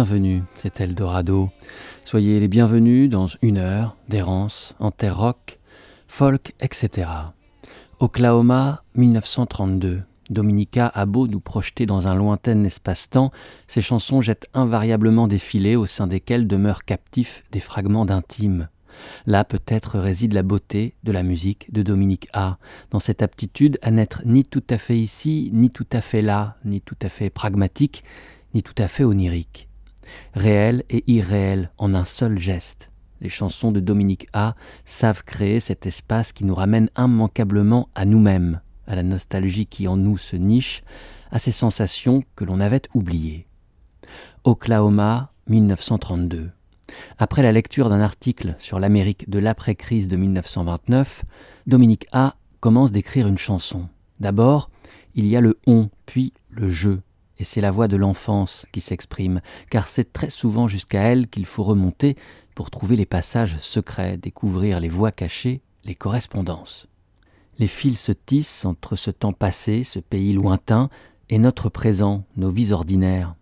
Bienvenus, 0.00 0.44
c'est 0.54 0.80
Eldorado. 0.80 1.50
Soyez 2.06 2.40
les 2.40 2.48
bienvenus 2.48 3.10
dans 3.10 3.26
une 3.42 3.58
heure 3.58 3.98
d'errance 4.08 4.74
en 4.78 4.90
terre 4.90 5.18
rock, 5.18 5.58
folk, 6.08 6.54
etc. 6.58 7.06
Oklahoma, 7.98 8.82
1932. 8.94 10.02
Dominica 10.30 10.86
a 10.86 11.04
beau 11.04 11.28
nous 11.28 11.40
projeter 11.40 11.84
dans 11.84 12.08
un 12.08 12.14
lointain 12.14 12.64
espace-temps, 12.64 13.30
ses 13.68 13.82
chansons 13.82 14.22
jettent 14.22 14.48
invariablement 14.54 15.28
des 15.28 15.36
filets 15.36 15.76
au 15.76 15.84
sein 15.84 16.06
desquels 16.06 16.46
demeurent 16.46 16.86
captifs 16.86 17.44
des 17.52 17.60
fragments 17.60 18.06
d'intime. 18.06 18.70
Là 19.26 19.44
peut-être 19.44 19.98
réside 19.98 20.32
la 20.32 20.42
beauté 20.42 20.94
de 21.04 21.12
la 21.12 21.22
musique 21.22 21.70
de 21.74 21.82
Dominique 21.82 22.28
A, 22.32 22.56
dans 22.90 23.00
cette 23.00 23.20
aptitude 23.20 23.78
à 23.82 23.90
n'être 23.90 24.22
ni 24.24 24.46
tout 24.46 24.64
à 24.70 24.78
fait 24.78 24.96
ici, 24.96 25.50
ni 25.52 25.68
tout 25.68 25.88
à 25.92 26.00
fait 26.00 26.22
là, 26.22 26.56
ni 26.64 26.80
tout 26.80 26.96
à 27.02 27.10
fait 27.10 27.28
pragmatique, 27.28 28.02
ni 28.54 28.62
tout 28.62 28.74
à 28.78 28.88
fait 28.88 29.04
onirique. 29.04 29.69
Réel 30.34 30.84
et 30.90 31.04
irréel 31.06 31.70
en 31.78 31.94
un 31.94 32.04
seul 32.04 32.38
geste. 32.38 32.90
Les 33.20 33.28
chansons 33.28 33.70
de 33.70 33.80
Dominique 33.80 34.28
A 34.32 34.54
savent 34.84 35.24
créer 35.24 35.60
cet 35.60 35.86
espace 35.86 36.32
qui 36.32 36.44
nous 36.44 36.54
ramène 36.54 36.88
immanquablement 36.96 37.88
à 37.94 38.04
nous-mêmes, 38.04 38.60
à 38.86 38.96
la 38.96 39.02
nostalgie 39.02 39.66
qui 39.66 39.88
en 39.88 39.96
nous 39.96 40.16
se 40.16 40.36
niche, 40.36 40.82
à 41.30 41.38
ces 41.38 41.52
sensations 41.52 42.24
que 42.34 42.44
l'on 42.44 42.60
avait 42.60 42.82
oubliées. 42.94 43.46
Oklahoma, 44.44 45.32
1932. 45.48 46.50
Après 47.18 47.42
la 47.42 47.52
lecture 47.52 47.88
d'un 47.88 48.00
article 48.00 48.56
sur 48.58 48.80
l'Amérique 48.80 49.28
de 49.28 49.38
l'après-crise 49.38 50.08
de 50.08 50.16
1929, 50.16 51.24
Dominique 51.66 52.06
A 52.12 52.36
commence 52.60 52.90
d'écrire 52.90 53.28
une 53.28 53.38
chanson. 53.38 53.88
D'abord, 54.18 54.70
il 55.14 55.26
y 55.26 55.36
a 55.36 55.40
le 55.40 55.58
on, 55.66 55.90
puis 56.06 56.32
le 56.50 56.68
je, 56.68 56.98
et 57.40 57.44
c'est 57.44 57.62
la 57.62 57.70
voix 57.70 57.88
de 57.88 57.96
l'enfance 57.96 58.66
qui 58.70 58.82
s'exprime, 58.82 59.40
car 59.70 59.88
c'est 59.88 60.12
très 60.12 60.28
souvent 60.28 60.68
jusqu'à 60.68 61.00
elle 61.00 61.26
qu'il 61.26 61.46
faut 61.46 61.64
remonter 61.64 62.14
pour 62.54 62.70
trouver 62.70 62.96
les 62.96 63.06
passages 63.06 63.56
secrets, 63.58 64.18
découvrir 64.18 64.78
les 64.78 64.90
voix 64.90 65.10
cachées, 65.10 65.62
les 65.84 65.94
correspondances. 65.94 66.86
Les 67.58 67.66
fils 67.66 67.98
se 67.98 68.12
tissent 68.12 68.66
entre 68.66 68.94
ce 68.94 69.10
temps 69.10 69.32
passé, 69.32 69.84
ce 69.84 69.98
pays 69.98 70.34
lointain, 70.34 70.90
et 71.30 71.38
notre 71.38 71.70
présent, 71.70 72.24
nos 72.36 72.50
vies 72.50 72.72
ordinaires. 72.72 73.34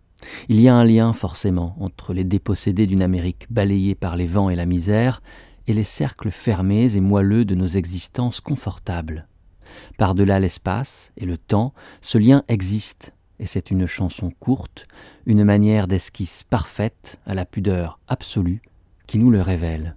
Il 0.47 0.61
y 0.61 0.69
a 0.69 0.75
un 0.75 0.85
lien 0.85 1.11
forcément 1.11 1.75
entre 1.81 2.13
les 2.13 2.23
dépossédés 2.23 2.87
d'une 2.87 3.01
Amérique 3.01 3.47
balayée 3.49 3.95
par 3.95 4.15
les 4.15 4.27
vents 4.27 4.49
et 4.49 4.55
la 4.55 4.65
misère 4.65 5.21
et 5.67 5.73
les 5.73 5.83
cercles 5.83 6.31
fermés 6.31 6.95
et 6.95 7.01
moelleux 7.01 7.43
de 7.43 7.55
nos 7.55 7.67
existences 7.67 8.39
confortables. 8.39 9.27
Par-delà 9.97 10.39
l'espace 10.39 11.11
et 11.17 11.25
le 11.25 11.37
temps, 11.37 11.73
ce 12.01 12.17
lien 12.17 12.43
existe, 12.47 13.13
et 13.39 13.45
c'est 13.45 13.71
une 13.71 13.87
chanson 13.87 14.31
courte, 14.39 14.85
une 15.25 15.43
manière 15.43 15.87
d'esquisse 15.87 16.43
parfaite 16.43 17.19
à 17.25 17.33
la 17.33 17.45
pudeur 17.45 17.99
absolue 18.07 18.61
qui 19.07 19.17
nous 19.17 19.31
le 19.31 19.41
révèle. 19.41 19.95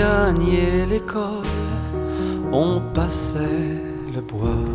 gagner 0.00 0.86
l'école, 0.86 1.44
on 2.52 2.80
passait 2.94 3.82
le 4.14 4.20
bois. 4.20 4.69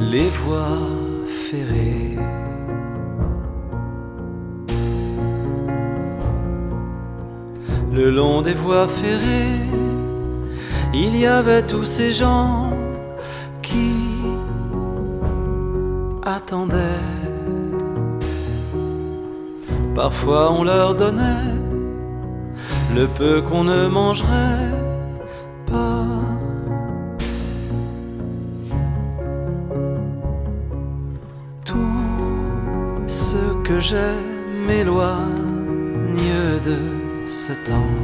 Les 0.00 0.28
voies 0.28 0.78
ferrées. 1.48 2.18
Le 7.92 8.10
long 8.10 8.42
des 8.42 8.54
voies 8.54 8.88
ferrées, 8.88 9.60
il 10.92 11.16
y 11.16 11.26
avait 11.26 11.62
tous 11.62 11.84
ces 11.84 12.10
gens 12.10 12.64
Parfois 19.94 20.52
on 20.52 20.64
leur 20.64 20.94
donnait 20.94 21.54
le 22.94 23.06
peu 23.06 23.40
qu'on 23.42 23.64
ne 23.64 23.86
mangerait 23.86 24.73
j'ai 33.86 34.16
m'éloigne 34.66 36.38
de 36.68 36.78
ce 37.28 37.52
temps. 37.68 37.96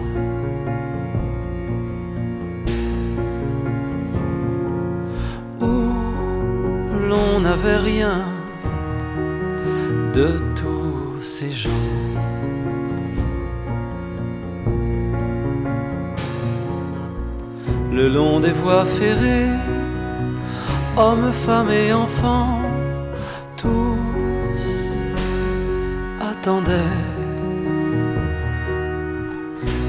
Où 5.63 5.75
l'on 7.09 7.41
n'avait 7.41 7.79
rien 7.93 8.21
de 10.13 10.29
tous 10.55 11.23
ces 11.23 11.51
gens. 11.51 11.87
Le 17.91 18.09
long 18.09 18.39
des 18.41 18.53
voies 18.53 18.85
ferrées, 18.85 19.57
hommes, 20.99 21.33
femmes 21.33 21.71
et 21.71 21.93
enfants, 21.95 22.60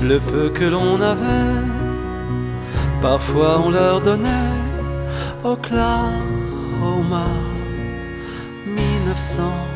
le 0.03 0.19
peu 0.19 0.49
que 0.49 0.65
l'on 0.65 1.01
avait. 1.01 1.61
Parfois 3.01 3.61
on 3.65 3.69
leur 3.71 4.01
donnait 4.01 4.53
Oklahoma 5.43 7.25
1900. 8.65 9.70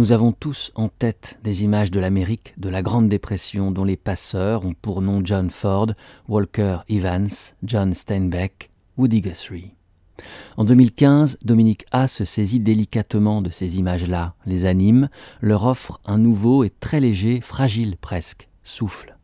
Nous 0.00 0.12
avons 0.12 0.32
tous 0.32 0.72
en 0.76 0.88
tête 0.88 1.38
des 1.44 1.62
images 1.62 1.90
de 1.90 2.00
l'Amérique 2.00 2.54
de 2.56 2.70
la 2.70 2.80
Grande 2.80 3.10
Dépression 3.10 3.70
dont 3.70 3.84
les 3.84 3.98
passeurs 3.98 4.64
ont 4.64 4.72
pour 4.72 5.02
nom 5.02 5.20
John 5.22 5.50
Ford, 5.50 5.88
Walker 6.26 6.78
Evans, 6.88 7.28
John 7.62 7.92
Steinbeck, 7.92 8.70
Woody 8.96 9.20
Guthrie. 9.20 9.74
En 10.56 10.64
2015, 10.64 11.36
Dominique 11.44 11.84
A 11.92 12.08
se 12.08 12.24
saisit 12.24 12.60
délicatement 12.60 13.42
de 13.42 13.50
ces 13.50 13.78
images-là, 13.78 14.36
les 14.46 14.64
anime, 14.64 15.10
leur 15.42 15.66
offre 15.66 16.00
un 16.06 16.16
nouveau 16.16 16.64
et 16.64 16.70
très 16.70 17.00
léger, 17.00 17.42
fragile 17.42 17.98
presque, 18.00 18.48
souffle. 18.64 19.18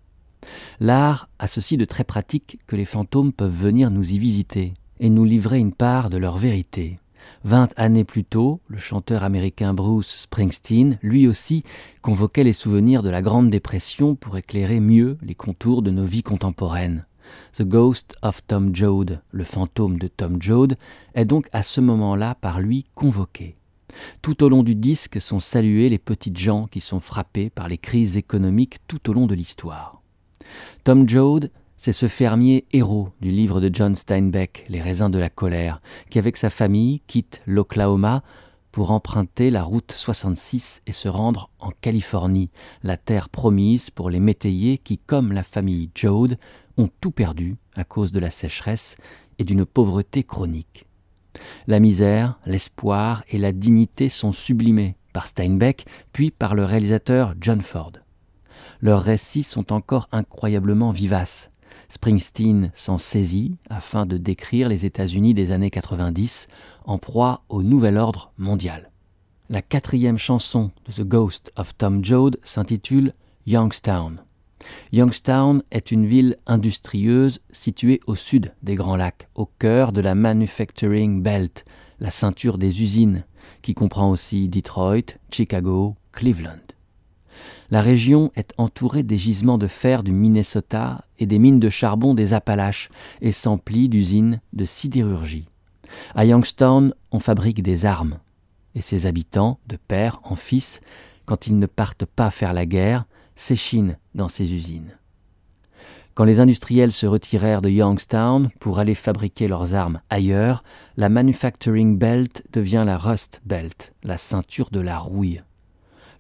L'art 0.79 1.31
a 1.39 1.47
ceci 1.47 1.79
de 1.79 1.87
très 1.87 2.05
pratique 2.05 2.59
que 2.67 2.77
les 2.77 2.85
fantômes 2.85 3.33
peuvent 3.33 3.51
venir 3.51 3.91
nous 3.91 4.13
y 4.13 4.19
visiter 4.19 4.75
et 5.01 5.09
nous 5.09 5.25
livrer 5.25 5.59
une 5.59 5.73
part 5.73 6.11
de 6.11 6.19
leur 6.19 6.37
vérité. 6.37 6.99
Vingt 7.45 7.69
années 7.77 8.05
plus 8.05 8.25
tôt, 8.25 8.61
le 8.69 8.79
chanteur 8.79 9.23
américain 9.23 9.75
Bruce 9.75 10.23
Springsteen, 10.23 10.99
lui 11.03 11.29
aussi, 11.29 11.63
convoquait 12.03 12.45
les 12.45 12.53
souvenirs 12.53 13.03
de 13.03 13.11
la 13.11 13.23
Grande 13.23 13.51
Dépression 13.51 14.15
pour 14.15 14.37
éclairer 14.37 14.81
mieux 14.81 15.19
les 15.23 15.35
contours 15.35 15.83
de 15.83 15.91
nos 15.91 16.05
vies 16.05 16.23
contemporaines. 16.23 17.07
The 17.53 17.63
Ghost 17.63 18.17
of 18.23 18.47
Tom 18.47 18.75
Joad, 18.75 19.23
le 19.31 19.45
fantôme 19.45 19.99
de 19.99 20.09
Tom 20.09 20.41
Joad, 20.41 20.77
est 21.15 21.25
donc 21.25 21.49
à 21.53 21.63
ce 21.63 21.81
moment-là 21.81 22.37
par 22.41 22.61
lui 22.61 22.85
convoqué. 22.95 23.57
Tout 24.23 24.43
au 24.43 24.49
long 24.49 24.63
du 24.63 24.75
disque 24.75 25.21
sont 25.21 25.41
saluées 25.41 25.89
les 25.89 25.99
petites 25.99 26.39
gens 26.39 26.67
qui 26.67 26.81
sont 26.81 27.01
frappés 27.01 27.51
par 27.51 27.69
les 27.69 27.79
crises 27.79 28.17
économiques 28.17 28.79
tout 28.89 29.11
au 29.11 29.13
long 29.13 29.27
de 29.27 29.35
l'histoire. 29.35 30.03
Tom 30.85 31.09
Joad, 31.09 31.51
c'est 31.77 31.93
ce 31.93 32.09
fermier 32.09 32.65
héros 32.73 33.11
du 33.21 33.31
livre 33.31 33.61
de 33.61 33.71
John 33.73 33.95
Steinbeck, 33.95 34.65
Les 34.69 34.81
raisins 34.81 35.11
de 35.11 35.19
la 35.19 35.29
colère, 35.29 35.81
qui 36.11 36.19
avec 36.19 36.37
sa 36.37 36.51
famille 36.51 37.01
quitte 37.07 37.43
l'Oklahoma 37.47 38.23
pour 38.73 38.91
emprunter 38.91 39.51
la 39.51 39.63
route 39.63 39.93
66 39.93 40.83
et 40.87 40.93
se 40.93 41.09
rendre 41.09 41.51
en 41.61 41.71
Californie, 41.81 42.51
la 42.83 42.97
terre 42.97 43.29
promise 43.29 43.91
pour 43.91 44.11
les 44.11 44.21
métayers 44.21 44.79
qui, 44.79 44.99
comme 44.99 45.33
la 45.33 45.43
famille 45.43 45.91
Joad, 45.95 46.39
ont 46.77 46.91
tout 47.01 47.11
perdu 47.11 47.57
à 47.75 47.85
cause 47.85 48.13
de 48.13 48.21
la 48.21 48.31
sécheresse 48.31 48.97
et 49.39 49.45
d'une 49.45 49.65
pauvreté 49.65 50.25
chronique. 50.25 50.87
La 51.67 51.81
misère, 51.81 52.39
l'espoir 52.47 53.25
et 53.31 53.39
la 53.39 53.53
dignité 53.53 54.09
sont 54.09 54.33
sublimés 54.33 54.97
par 55.13 55.27
Steinbeck, 55.27 55.87
puis 56.13 56.31
par 56.31 56.55
le 56.55 56.65
réalisateur 56.65 57.35
John 57.41 57.63
Ford. 57.63 57.93
Leurs 58.81 59.03
récits 59.03 59.43
sont 59.43 59.73
encore 59.73 60.09
incroyablement 60.13 60.91
vivaces. 60.91 61.51
Springsteen 61.89 62.71
s'en 62.75 62.99
saisit 62.99 63.57
afin 63.71 64.07
de 64.07 64.17
décrire 64.17 64.69
les 64.69 64.87
États-Unis 64.87 65.35
des 65.35 65.53
années 65.53 65.71
90 65.71 66.49
en 66.85 66.99
proie 66.99 67.43
au 67.49 67.63
nouvel 67.63 67.97
ordre 67.97 68.33
mondial. 68.39 68.91
La 69.49 69.63
quatrième 69.63 70.19
chanson 70.19 70.73
de 70.87 70.93
The 70.93 71.07
Ghost 71.07 71.53
of 71.57 71.77
Tom 71.77 72.05
Joad 72.05 72.39
s'intitule 72.43 73.13
Youngstown. 73.47 74.21
Youngstown 74.93 75.63
est 75.71 75.93
une 75.93 76.07
ville 76.07 76.37
industrieuse 76.47 77.41
située 77.53 78.01
au 78.07 78.17
sud 78.17 78.53
des 78.63 78.75
Grands 78.75 78.97
Lacs, 78.97 79.29
au 79.35 79.47
cœur 79.47 79.93
de 79.93 80.01
la 80.01 80.15
Manufacturing 80.15 81.23
Belt, 81.23 81.65
la 82.01 82.11
ceinture 82.11 82.59
des 82.59 82.83
usines, 82.83 83.25
qui 83.63 83.75
comprend 83.75 84.11
aussi 84.11 84.49
Detroit, 84.49 85.19
Chicago, 85.31 85.97
Cleveland. 86.13 86.76
La 87.71 87.81
région 87.81 88.31
est 88.37 88.53
entourée 88.59 89.03
des 89.03 89.17
gisements 89.17 89.59
de 89.59 89.67
fer 89.67 90.03
du 90.03 90.13
Minnesota 90.13 91.05
et 91.19 91.27
des 91.27 91.39
mines 91.39 91.61
de 91.61 91.69
charbon 91.69 92.15
des 92.15 92.33
Appalaches 92.33 92.91
et 93.21 93.33
s'emplit 93.33 93.89
d'usines 93.89 94.41
de 94.53 94.65
sidérurgie. 94.65 95.49
À 96.15 96.25
Youngstown, 96.25 96.95
on 97.11 97.21
fabrique 97.21 97.63
des 97.63 97.85
armes, 97.85 98.19
et 98.75 98.81
ses 98.81 99.07
habitants, 99.07 99.59
de 99.67 99.77
père 99.77 100.21
en 100.23 100.37
fils, 100.37 100.81
quand 101.25 101.47
ils 101.47 101.59
ne 101.59 101.67
partent 101.67 102.05
pas 102.05 102.31
faire 102.31 102.53
la 102.53 102.67
guerre, 102.67 103.05
s'échinent 103.35 103.99
dans 104.15 104.29
ces 104.29 104.53
usines. 104.55 104.97
Quand 106.15 106.25
les 106.25 106.41
industriels 106.41 106.93
se 106.93 107.05
retirèrent 107.05 107.61
de 107.61 107.69
Youngstown 107.69 108.49
pour 108.59 108.79
aller 108.79 108.95
fabriquer 108.95 109.49
leurs 109.49 109.75
armes 109.75 110.01
ailleurs, 110.09 110.65
la 110.97 111.11
Manufacturing 111.11 111.99
Belt 111.99 112.43
devient 112.53 112.85
la 112.87 112.97
Rust 112.97 113.43
Belt, 113.45 113.93
la 114.03 114.17
ceinture 114.17 114.71
de 114.71 114.81
la 114.81 114.99
rouille. 114.99 115.43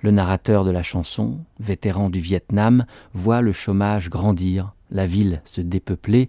Le 0.00 0.10
narrateur 0.10 0.64
de 0.64 0.70
la 0.70 0.82
chanson, 0.82 1.40
vétéran 1.58 2.10
du 2.10 2.20
Vietnam, 2.20 2.86
voit 3.14 3.40
le 3.40 3.52
chômage 3.52 4.10
grandir, 4.10 4.74
la 4.90 5.06
ville 5.06 5.40
se 5.44 5.60
dépeupler, 5.60 6.28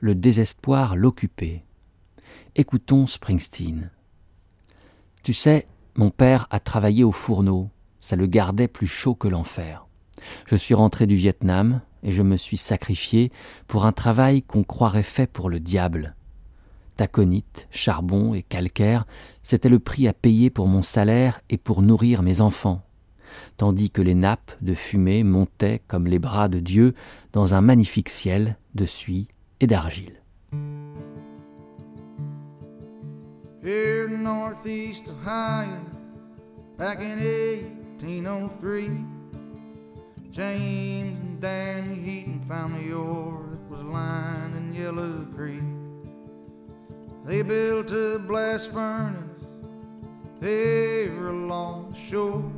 le 0.00 0.14
désespoir 0.14 0.96
l'occuper. 0.96 1.64
Écoutons 2.56 3.06
Springsteen. 3.06 3.90
Tu 5.22 5.32
sais, 5.32 5.66
mon 5.96 6.10
père 6.10 6.46
a 6.50 6.60
travaillé 6.60 7.04
au 7.04 7.12
fourneau, 7.12 7.70
ça 8.00 8.16
le 8.16 8.26
gardait 8.26 8.68
plus 8.68 8.86
chaud 8.86 9.14
que 9.14 9.28
l'enfer. 9.28 9.86
Je 10.46 10.56
suis 10.56 10.74
rentré 10.74 11.06
du 11.06 11.16
Vietnam 11.16 11.80
et 12.02 12.12
je 12.12 12.22
me 12.22 12.36
suis 12.36 12.56
sacrifié 12.56 13.32
pour 13.66 13.86
un 13.86 13.92
travail 13.92 14.42
qu'on 14.42 14.64
croirait 14.64 15.02
fait 15.02 15.26
pour 15.26 15.48
le 15.48 15.60
diable. 15.60 16.14
Taconite, 16.96 17.66
charbon 17.70 18.34
et 18.34 18.42
calcaire, 18.42 19.06
c'était 19.42 19.68
le 19.68 19.80
prix 19.80 20.06
à 20.06 20.12
payer 20.12 20.50
pour 20.50 20.68
mon 20.68 20.82
salaire 20.82 21.40
et 21.48 21.58
pour 21.58 21.82
nourrir 21.82 22.22
mes 22.22 22.40
enfants, 22.40 22.84
tandis 23.56 23.90
que 23.90 24.02
les 24.02 24.14
nappes 24.14 24.52
de 24.60 24.74
fumée 24.74 25.24
montaient 25.24 25.82
comme 25.86 26.06
les 26.06 26.18
bras 26.18 26.48
de 26.48 26.60
Dieu 26.60 26.94
dans 27.32 27.54
un 27.54 27.60
magnifique 27.60 28.08
ciel 28.08 28.56
de 28.74 28.84
suie 28.84 29.28
et 29.60 29.66
d'argile. 29.66 30.20
James 40.34 41.16
and 41.22 41.40
Danny 41.40 41.94
Heaton 41.94 42.40
found 42.48 42.74
the 42.74 42.92
ore 42.92 43.50
that 43.52 43.70
was 43.70 43.84
lying 43.84 44.52
in 44.56 44.74
Yellow 44.74 45.24
Creek. 45.32 45.62
They 47.24 47.42
built 47.42 47.92
a 47.92 48.18
blast 48.18 48.72
furnace 48.72 49.30
there 50.40 51.28
along 51.28 51.92
the 51.92 51.98
shore, 52.00 52.50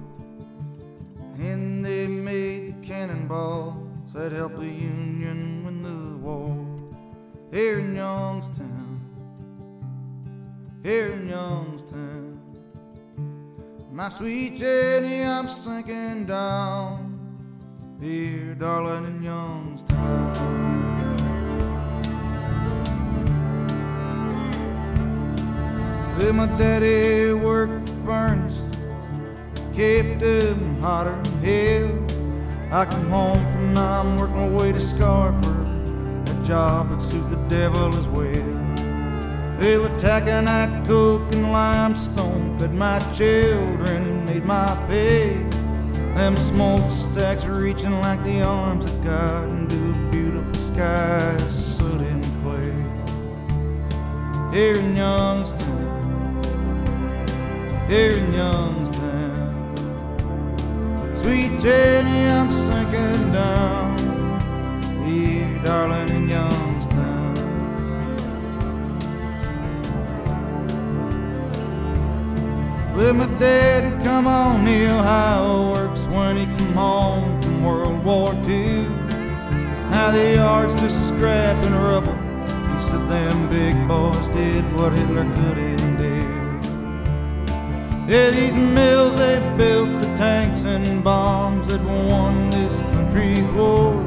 and 1.38 1.84
they 1.84 2.06
made 2.06 2.82
the 2.82 2.86
cannonballs 2.86 4.12
that 4.12 4.32
helped 4.32 4.58
the 4.58 4.66
Union 4.66 5.64
win 5.64 5.82
the 5.82 6.16
war. 6.18 6.56
Here 7.52 7.78
in 7.78 7.94
Youngstown, 7.94 9.00
here 10.82 11.08
in 11.12 11.28
Youngstown, 11.28 12.40
my 13.92 14.08
sweet 14.08 14.58
Jenny, 14.58 15.22
I'm 15.22 15.48
sinking 15.48 16.26
down 16.26 17.16
here, 18.00 18.54
darling, 18.54 19.06
in 19.06 19.22
Youngstown. 19.22 20.56
Well, 26.18 26.32
my 26.32 26.46
daddy 26.58 27.32
worked 27.32 27.86
the 27.86 27.92
furnace, 28.04 28.58
kept 29.76 30.22
hotter 30.80 31.20
than 31.22 31.38
hell. 31.44 31.90
I 32.72 32.86
come 32.86 33.10
home 33.10 33.46
from 33.46 33.74
now, 33.74 34.00
I'm 34.00 34.16
working 34.16 34.36
my 34.36 34.48
way 34.48 34.72
to 34.72 34.80
Scarford, 34.80 35.68
a 36.30 36.46
job 36.46 36.88
that 36.88 37.02
suits 37.02 37.26
the 37.26 37.36
devil 37.48 37.94
as 37.94 38.06
well. 38.06 38.56
Well, 39.60 39.84
a 39.84 39.90
taconite, 39.98 40.86
coke, 40.86 41.30
and 41.34 41.52
limestone 41.52 42.58
fed 42.58 42.72
my 42.72 42.98
children 43.14 44.02
and 44.02 44.24
made 44.24 44.46
my 44.46 44.74
pay. 44.88 45.34
Them 46.14 46.38
smokestacks 46.38 47.44
reaching 47.44 48.00
like 48.00 48.22
the 48.24 48.40
arms 48.40 48.86
of 48.86 49.04
God 49.04 49.46
into 49.50 49.76
a 49.76 50.10
beautiful 50.10 50.54
sky, 50.54 51.36
soot 51.48 52.00
and 52.00 52.24
clay. 52.42 52.72
Here 54.56 54.78
in 54.78 54.96
Youngstown, 54.96 56.42
here 57.88 58.12
in 58.12 58.32
Youngstown, 58.32 58.85
sweet 61.26 61.60
Jenny, 61.60 62.28
I'm 62.28 62.50
sinking 62.52 63.32
down. 63.32 63.98
Here, 65.04 65.60
darling, 65.64 66.08
in 66.10 66.28
Youngstown. 66.28 67.34
With 72.94 73.16
my 73.16 73.26
daddy 73.40 73.90
come 74.04 74.28
on 74.28 74.64
the 74.64 74.86
Ohio 74.86 75.72
works 75.72 76.06
when 76.06 76.36
he 76.36 76.46
come 76.58 76.74
home 76.74 77.42
from 77.42 77.64
World 77.64 78.04
War 78.04 78.32
II. 78.46 78.86
Now 79.90 80.12
the 80.12 80.36
yard's 80.36 80.74
just 80.80 81.08
scrap 81.08 81.56
and 81.64 81.74
rubble. 81.74 82.18
He 82.72 82.80
said 82.80 83.04
them 83.08 83.48
big 83.48 83.76
boys 83.88 84.28
did 84.28 84.64
what 84.76 84.92
Hitler 84.94 85.28
couldn't 85.34 85.96
do. 85.96 86.15
Yeah, 88.08 88.30
these 88.30 88.54
mills 88.56 89.16
they 89.16 89.38
built 89.56 90.00
the 90.00 90.06
tanks 90.16 90.62
and 90.62 91.02
bombs 91.02 91.68
that 91.68 91.82
won 91.82 92.50
this 92.50 92.80
country's 92.82 93.50
war. 93.50 94.02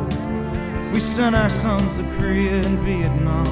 We 0.93 0.99
sent 0.99 1.35
our 1.35 1.49
sons 1.49 1.97
to 1.97 2.03
Korea 2.17 2.63
and 2.65 2.79
Vietnam. 2.79 3.45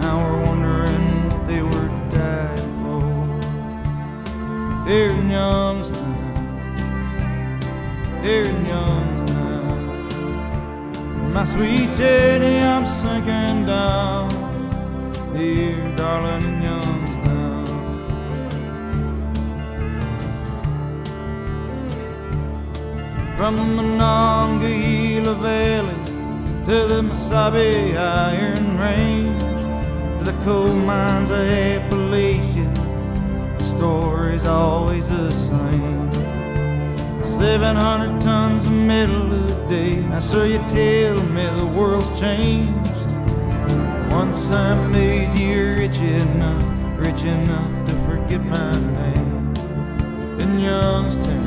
Now 0.00 0.18
we're 0.22 0.42
wondering 0.44 1.30
what 1.30 1.46
they 1.46 1.62
were 1.62 1.90
dying 2.10 2.70
for. 2.80 3.02
Here 4.88 5.10
in 5.10 5.30
Youngstown 5.30 6.22
here 8.22 8.44
in 8.44 8.66
Youngstown. 8.66 10.12
My 11.32 11.44
sweet 11.44 11.90
Jenny, 11.96 12.60
I'm 12.60 12.86
sinking 12.86 13.66
down 13.66 14.30
here, 15.34 15.96
darling, 15.96 16.44
in 16.44 16.62
Youngstown. 16.62 16.81
From 23.42 23.56
the 23.56 23.64
Monongahela 23.64 25.34
Valley 25.34 26.04
to 26.64 26.86
the 26.86 27.02
Mesabi 27.02 27.96
Iron 27.96 28.78
Range 28.78 29.40
to 30.20 30.30
the 30.30 30.44
coal 30.44 30.72
mines 30.72 31.28
of 31.28 31.38
Appalachia, 31.38 32.72
the 33.58 33.64
story's 33.64 34.46
always 34.46 35.08
the 35.08 35.32
same. 35.32 36.12
700 37.24 38.20
tons 38.20 38.66
of 38.66 38.70
metal 38.70 39.34
a 39.34 39.68
day. 39.68 39.96
Now, 39.96 40.20
so 40.20 40.44
you 40.44 40.58
tell 40.68 41.20
me 41.24 41.44
the 41.44 41.66
world's 41.66 42.10
changed. 42.20 42.96
Once 44.12 44.52
I 44.52 44.86
made 44.86 45.36
you 45.36 45.80
rich 45.80 45.98
enough, 45.98 46.96
rich 46.96 47.24
enough 47.24 47.88
to 47.88 47.94
forget 48.06 48.44
my 48.44 48.78
name. 48.78 49.52
in 50.38 50.60
Youngstown. 50.60 51.41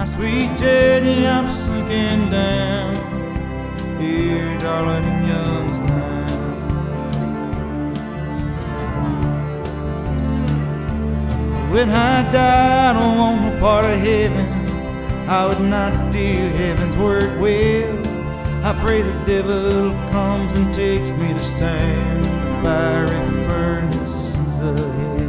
My 0.00 0.06
sweet 0.06 0.56
Jenny, 0.56 1.26
I'm 1.26 1.46
sinking 1.46 2.30
down. 2.30 2.96
Here, 4.00 4.58
darling, 4.58 5.04
in 5.04 5.28
Youngstown. 5.28 6.26
When 11.70 11.90
I 11.90 12.32
die, 12.32 12.88
I 12.88 12.92
don't 12.94 13.18
want 13.18 13.42
no 13.42 13.60
part 13.60 13.84
of 13.84 13.98
heaven. 13.98 15.28
I 15.28 15.44
would 15.44 15.60
not 15.60 16.10
do 16.10 16.18
heaven's 16.18 16.96
work 16.96 17.38
well. 17.38 17.98
I 18.64 18.72
pray 18.82 19.02
the 19.02 19.12
devil 19.26 19.90
comes 20.12 20.54
and 20.54 20.72
takes 20.72 21.10
me 21.10 21.34
to 21.34 21.40
stand 21.40 22.24
the 22.24 22.62
fiery 22.62 23.46
furnaces 23.46 24.60
of. 24.60 25.19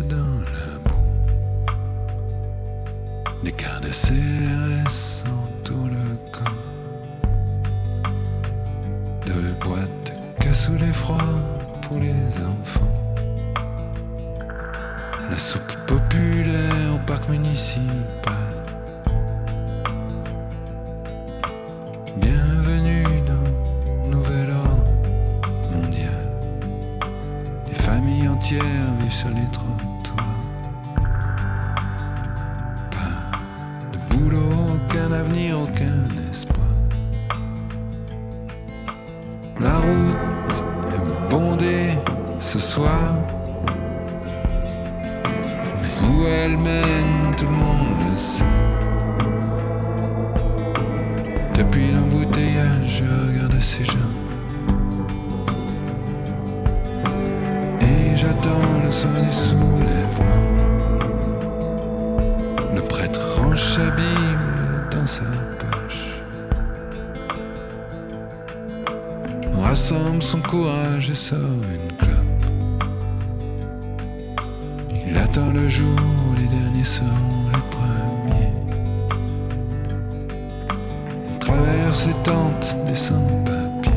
Dans 0.00 0.40
la 0.52 0.78
boue. 0.84 0.94
Des 3.42 3.52
cas 3.52 3.80
tentes 82.22 82.84
des 82.86 82.94
sans-papiers 82.94 83.92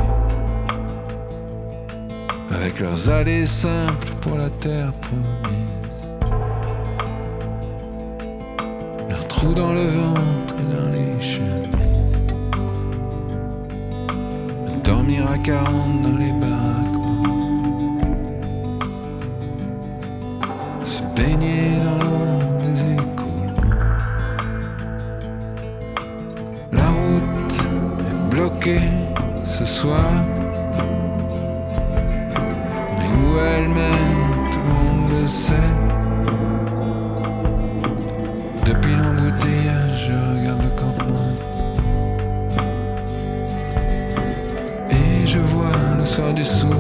avec 2.52 2.80
leurs 2.80 3.10
allées 3.10 3.46
simples 3.46 4.14
pour 4.22 4.38
la 4.38 4.50
terre 4.50 4.92
promise, 5.02 6.08
leurs 9.10 9.28
trous 9.28 9.54
dans 9.54 9.74
le 9.74 9.82
ventre 9.82 10.56
et 10.60 10.64
dans 10.76 10.90
les 10.92 11.22
chemises, 11.22 12.26
dormir 14.84 15.30
à 15.30 15.38
40 15.38 16.02
dans 16.02 16.18
les 16.18 16.32
baraquements, 16.32 17.24
se 20.82 21.04
baigner 21.16 21.72
dans 21.84 21.99
ce 29.46 29.66
soir. 29.66 30.12
Mais 32.98 33.06
où 33.06 33.38
elle 33.56 33.70
mène, 33.70 34.32
tout 34.52 34.60
le 34.60 34.66
monde 34.74 35.12
le 35.12 35.28
sait. 35.28 35.54
Depuis 38.66 38.96
l'embouteillage, 38.96 40.10
je 40.10 40.14
regarde 40.40 40.64
le 40.64 40.70
campement. 40.82 41.32
Et 44.92 45.28
je 45.28 45.38
vois 45.38 45.72
le 45.98 46.06
soir 46.06 46.34
du 46.34 46.44
soulèvement. 46.44 46.79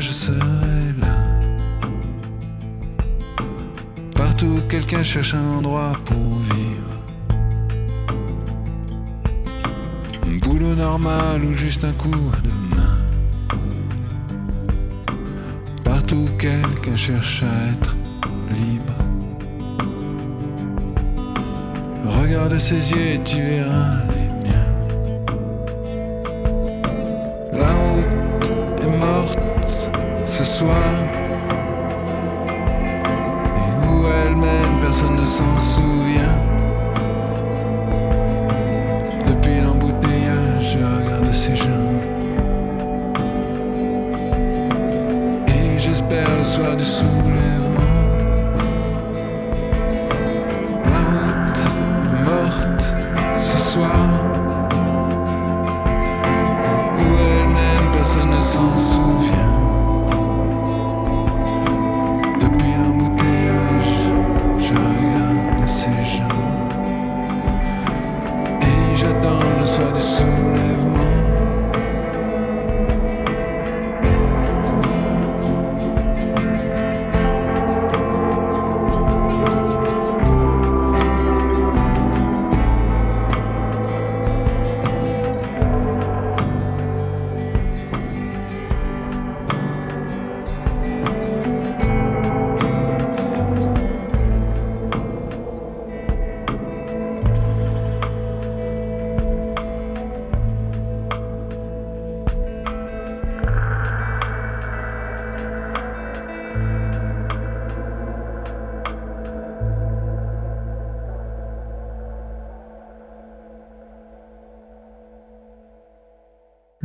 Je 0.00 0.10
serai 0.10 0.38
là. 1.00 1.16
Partout 4.14 4.56
quelqu'un 4.68 5.02
cherche 5.02 5.34
un 5.34 5.46
endroit 5.58 5.92
pour 6.04 6.38
vivre. 6.54 6.94
Un 10.26 10.38
boulot 10.38 10.74
normal 10.74 11.44
ou 11.44 11.52
juste 11.54 11.84
un 11.84 11.92
coup 11.92 12.30
de 12.44 12.74
main. 12.74 12.96
Partout 15.84 16.26
quelqu'un 16.38 16.96
cherche 16.96 17.42
à 17.42 17.72
être 17.72 17.94
libre. 18.50 18.94
Regarde 22.04 22.58
ses 22.58 22.90
yeux 22.90 23.06
et 23.14 23.22
tu 23.24 23.42
verras 23.42 23.98
morte 30.52 30.52
ce 30.52 30.58
soir. 30.58 30.76
elle 34.26 34.36
mène, 34.36 34.80
personne 34.80 35.16
ne 35.16 35.26
s'en 35.26 35.58
souvient. 35.58 36.38
Depuis 39.26 39.60
l'embouteillage, 39.60 40.72
je 40.72 40.78
regarde 40.78 41.32
ces 41.32 41.56
gens. 41.56 41.90
Et 45.48 45.78
j'espère 45.78 46.36
le 46.36 46.44
soir 46.44 46.76
du 46.76 46.84
soulèvement. 46.84 47.11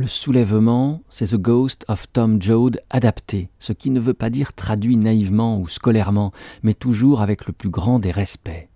Le 0.00 0.06
soulèvement, 0.06 1.02
c'est 1.08 1.26
The 1.26 1.34
Ghost 1.34 1.84
of 1.88 2.06
Tom 2.12 2.40
Joad 2.40 2.80
adapté, 2.88 3.48
ce 3.58 3.72
qui 3.72 3.90
ne 3.90 3.98
veut 3.98 4.14
pas 4.14 4.30
dire 4.30 4.52
traduit 4.52 4.96
naïvement 4.96 5.58
ou 5.58 5.66
scolairement, 5.66 6.30
mais 6.62 6.74
toujours 6.74 7.20
avec 7.20 7.46
le 7.46 7.52
plus 7.52 7.68
grand 7.68 7.98
des 7.98 8.12
respects. 8.12 8.68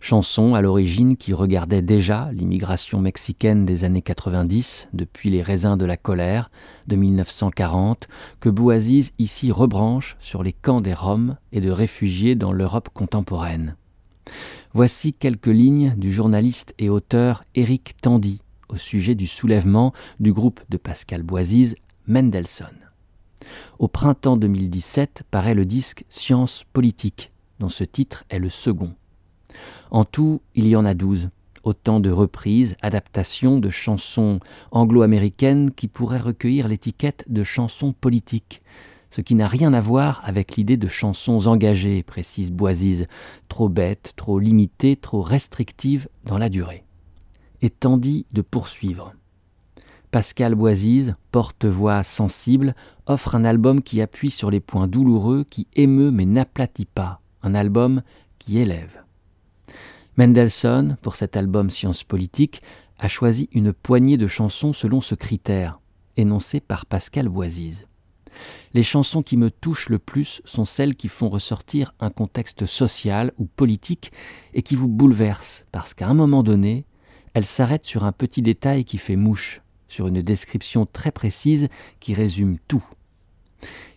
Chanson 0.00 0.54
à 0.54 0.62
l'origine 0.62 1.18
qui 1.18 1.34
regardait 1.34 1.82
déjà 1.82 2.30
l'immigration 2.32 2.98
mexicaine 2.98 3.66
des 3.66 3.84
années 3.84 4.00
90, 4.00 4.88
depuis 4.94 5.28
les 5.28 5.42
raisins 5.42 5.76
de 5.76 5.84
la 5.84 5.98
colère 5.98 6.50
de 6.86 6.96
1940, 6.96 8.08
que 8.40 8.48
Bouaziz 8.48 9.12
ici 9.18 9.52
rebranche 9.52 10.16
sur 10.18 10.42
les 10.42 10.54
camps 10.54 10.80
des 10.80 10.94
Roms 10.94 11.36
et 11.52 11.60
de 11.60 11.70
réfugiés 11.70 12.36
dans 12.36 12.52
l'Europe 12.52 12.88
contemporaine. 12.94 13.76
Voici 14.72 15.12
quelques 15.12 15.46
lignes 15.46 15.92
du 15.98 16.10
journaliste 16.10 16.74
et 16.78 16.88
auteur 16.88 17.44
Éric 17.54 18.00
Tandy 18.00 18.40
au 18.68 18.76
sujet 18.76 19.14
du 19.14 19.26
soulèvement 19.26 19.92
du 20.20 20.32
groupe 20.32 20.60
de 20.68 20.76
Pascal 20.76 21.22
Boisiz, 21.22 21.76
Mendelssohn. 22.06 22.76
Au 23.78 23.88
printemps 23.88 24.36
2017 24.36 25.24
paraît 25.30 25.54
le 25.54 25.64
disque 25.64 26.04
Science 26.08 26.64
politique, 26.72 27.32
dont 27.60 27.68
ce 27.68 27.84
titre 27.84 28.24
est 28.30 28.38
le 28.38 28.48
second. 28.48 28.94
En 29.90 30.04
tout, 30.04 30.42
il 30.54 30.66
y 30.66 30.76
en 30.76 30.84
a 30.84 30.94
douze, 30.94 31.30
autant 31.62 32.00
de 32.00 32.10
reprises, 32.10 32.76
adaptations 32.82 33.58
de 33.58 33.70
chansons 33.70 34.40
anglo-américaines 34.70 35.70
qui 35.70 35.88
pourraient 35.88 36.18
recueillir 36.18 36.68
l'étiquette 36.68 37.24
de 37.28 37.42
chansons 37.42 37.92
politiques, 37.92 38.62
ce 39.10 39.22
qui 39.22 39.34
n'a 39.34 39.48
rien 39.48 39.72
à 39.72 39.80
voir 39.80 40.20
avec 40.24 40.56
l'idée 40.56 40.76
de 40.76 40.88
chansons 40.88 41.46
engagées, 41.46 42.02
précise 42.02 42.52
Boisiz, 42.52 43.06
trop 43.48 43.68
bêtes, 43.68 44.12
trop 44.16 44.38
limitées, 44.38 44.96
trop 44.96 45.22
restrictives 45.22 46.08
dans 46.24 46.36
la 46.36 46.50
durée 46.50 46.84
et 47.62 47.70
tendit 47.70 48.26
de 48.32 48.42
poursuivre. 48.42 49.12
Pascal 50.10 50.54
Boisiz, 50.54 51.16
porte-voix 51.32 52.02
sensible, 52.02 52.74
offre 53.06 53.34
un 53.34 53.44
album 53.44 53.82
qui 53.82 54.00
appuie 54.00 54.30
sur 54.30 54.50
les 54.50 54.60
points 54.60 54.88
douloureux, 54.88 55.44
qui 55.48 55.66
émeut 55.76 56.10
mais 56.10 56.24
n'aplatit 56.24 56.86
pas, 56.86 57.20
un 57.42 57.54
album 57.54 58.02
qui 58.38 58.58
élève. 58.58 59.02
Mendelssohn, 60.16 60.96
pour 61.02 61.14
cet 61.14 61.36
album 61.36 61.70
Science 61.70 62.04
politique, 62.04 62.62
a 62.98 63.06
choisi 63.06 63.48
une 63.52 63.72
poignée 63.72 64.16
de 64.16 64.26
chansons 64.26 64.72
selon 64.72 65.00
ce 65.00 65.14
critère, 65.14 65.78
énoncé 66.16 66.60
par 66.60 66.86
Pascal 66.86 67.28
Boisiz. 67.28 67.86
Les 68.74 68.82
chansons 68.82 69.22
qui 69.22 69.36
me 69.36 69.50
touchent 69.50 69.88
le 69.88 69.98
plus 69.98 70.40
sont 70.44 70.64
celles 70.64 70.96
qui 70.96 71.08
font 71.08 71.28
ressortir 71.28 71.94
un 72.00 72.10
contexte 72.10 72.66
social 72.66 73.32
ou 73.38 73.44
politique 73.44 74.12
et 74.54 74.62
qui 74.62 74.74
vous 74.74 74.88
bouleversent, 74.88 75.66
parce 75.70 75.94
qu'à 75.94 76.08
un 76.08 76.14
moment 76.14 76.42
donné, 76.42 76.84
elle 77.38 77.46
s'arrête 77.46 77.86
sur 77.86 78.02
un 78.02 78.10
petit 78.10 78.42
détail 78.42 78.84
qui 78.84 78.98
fait 78.98 79.14
mouche, 79.14 79.62
sur 79.86 80.08
une 80.08 80.22
description 80.22 80.86
très 80.86 81.12
précise 81.12 81.68
qui 82.00 82.12
résume 82.12 82.58
tout. 82.66 82.84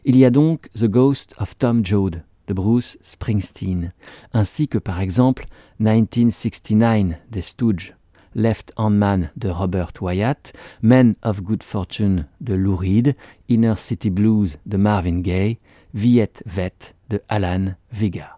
Il 0.05 0.15
y 0.15 0.25
a 0.25 0.29
donc 0.29 0.69
The 0.73 0.85
Ghost 0.85 1.33
of 1.39 1.57
Tom 1.57 1.83
Joad 1.83 2.23
de 2.47 2.53
Bruce 2.53 2.99
Springsteen, 3.01 3.93
ainsi 4.33 4.67
que 4.67 4.77
par 4.77 5.01
exemple 5.01 5.45
1969 5.79 7.17
des 7.31 7.41
Stooges, 7.41 7.95
Left 8.35 8.73
Hand 8.75 8.95
Man 8.95 9.31
de 9.37 9.49
Robert 9.49 9.93
Wyatt, 10.01 10.53
Men 10.83 11.15
of 11.23 11.41
Good 11.41 11.63
Fortune 11.63 12.27
de 12.41 12.53
Lou 12.53 12.75
Reed, 12.75 13.15
Inner 13.49 13.73
City 13.77 14.11
Blues 14.11 14.59
de 14.67 14.77
Marvin 14.77 15.21
Gaye, 15.21 15.57
Viet 15.95 16.43
Vet 16.45 16.93
de 17.09 17.19
Alan 17.27 17.73
Vega. 17.91 18.37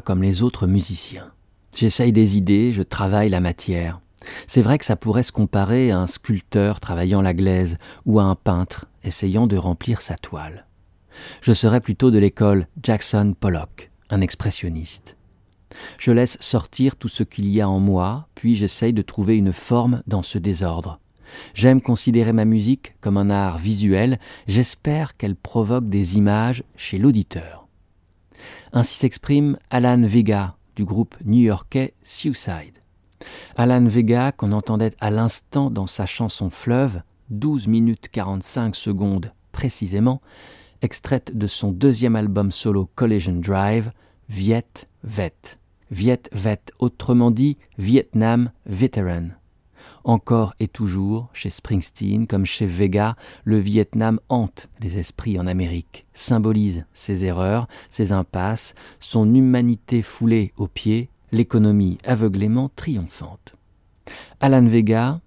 Comme 0.00 0.22
les 0.22 0.42
autres 0.42 0.66
musiciens. 0.66 1.30
J'essaye 1.74 2.12
des 2.12 2.36
idées, 2.36 2.72
je 2.72 2.82
travaille 2.82 3.30
la 3.30 3.40
matière. 3.40 4.00
C'est 4.46 4.62
vrai 4.62 4.78
que 4.78 4.84
ça 4.84 4.96
pourrait 4.96 5.22
se 5.22 5.32
comparer 5.32 5.90
à 5.90 5.98
un 5.98 6.06
sculpteur 6.06 6.80
travaillant 6.80 7.22
la 7.22 7.34
glaise 7.34 7.78
ou 8.04 8.18
à 8.18 8.24
un 8.24 8.34
peintre 8.34 8.86
essayant 9.04 9.46
de 9.46 9.56
remplir 9.56 10.00
sa 10.00 10.16
toile. 10.16 10.66
Je 11.40 11.52
serais 11.52 11.80
plutôt 11.80 12.10
de 12.10 12.18
l'école 12.18 12.66
Jackson 12.82 13.34
Pollock, 13.38 13.90
un 14.10 14.20
expressionniste. 14.20 15.16
Je 15.98 16.12
laisse 16.12 16.38
sortir 16.40 16.96
tout 16.96 17.08
ce 17.08 17.22
qu'il 17.22 17.48
y 17.48 17.60
a 17.60 17.68
en 17.68 17.78
moi, 17.78 18.28
puis 18.34 18.56
j'essaye 18.56 18.92
de 18.92 19.02
trouver 19.02 19.36
une 19.36 19.52
forme 19.52 20.02
dans 20.06 20.22
ce 20.22 20.38
désordre. 20.38 20.98
J'aime 21.54 21.82
considérer 21.82 22.32
ma 22.32 22.46
musique 22.46 22.94
comme 23.00 23.18
un 23.18 23.30
art 23.30 23.58
visuel, 23.58 24.18
j'espère 24.46 25.16
qu'elle 25.16 25.36
provoque 25.36 25.88
des 25.88 26.16
images 26.16 26.64
chez 26.76 26.98
l'auditeur. 26.98 27.67
Ainsi 28.72 28.96
s'exprime 28.96 29.56
Alan 29.70 30.02
Vega 30.02 30.56
du 30.76 30.84
groupe 30.84 31.16
new-yorkais 31.24 31.94
Suicide. 32.02 32.78
Alan 33.56 33.84
Vega, 33.84 34.32
qu'on 34.32 34.52
entendait 34.52 34.94
à 35.00 35.10
l'instant 35.10 35.70
dans 35.70 35.86
sa 35.86 36.06
chanson 36.06 36.50
Fleuve, 36.50 37.02
12 37.30 37.66
minutes 37.66 38.08
45 38.10 38.76
secondes 38.76 39.32
précisément, 39.52 40.20
extraite 40.82 41.36
de 41.36 41.46
son 41.46 41.72
deuxième 41.72 42.16
album 42.16 42.52
solo 42.52 42.88
Collision 42.94 43.36
Drive, 43.36 43.90
Viet 44.28 44.86
Vet. 45.02 45.58
Viet 45.90 46.28
Vet, 46.32 46.60
autrement 46.78 47.30
dit 47.30 47.56
Vietnam 47.78 48.50
Veteran. 48.66 49.30
Encore 50.04 50.54
et 50.60 50.68
toujours, 50.68 51.28
chez 51.32 51.50
Springsteen 51.50 52.26
comme 52.26 52.46
chez 52.46 52.66
Vega, 52.66 53.16
le 53.44 53.58
Vietnam 53.58 54.20
hante 54.28 54.68
les 54.80 54.98
esprits 54.98 55.38
en 55.38 55.46
Amérique, 55.46 56.06
symbolise 56.14 56.84
ses 56.92 57.24
erreurs, 57.24 57.68
ses 57.90 58.12
impasses, 58.12 58.74
son 59.00 59.34
humanité 59.34 60.02
foulée 60.02 60.52
aux 60.56 60.68
pieds, 60.68 61.10
l'économie 61.32 61.98
aveuglément 62.04 62.70
triomphante. 62.74 63.54
Alan 64.40 64.66
Vega, 64.66 65.20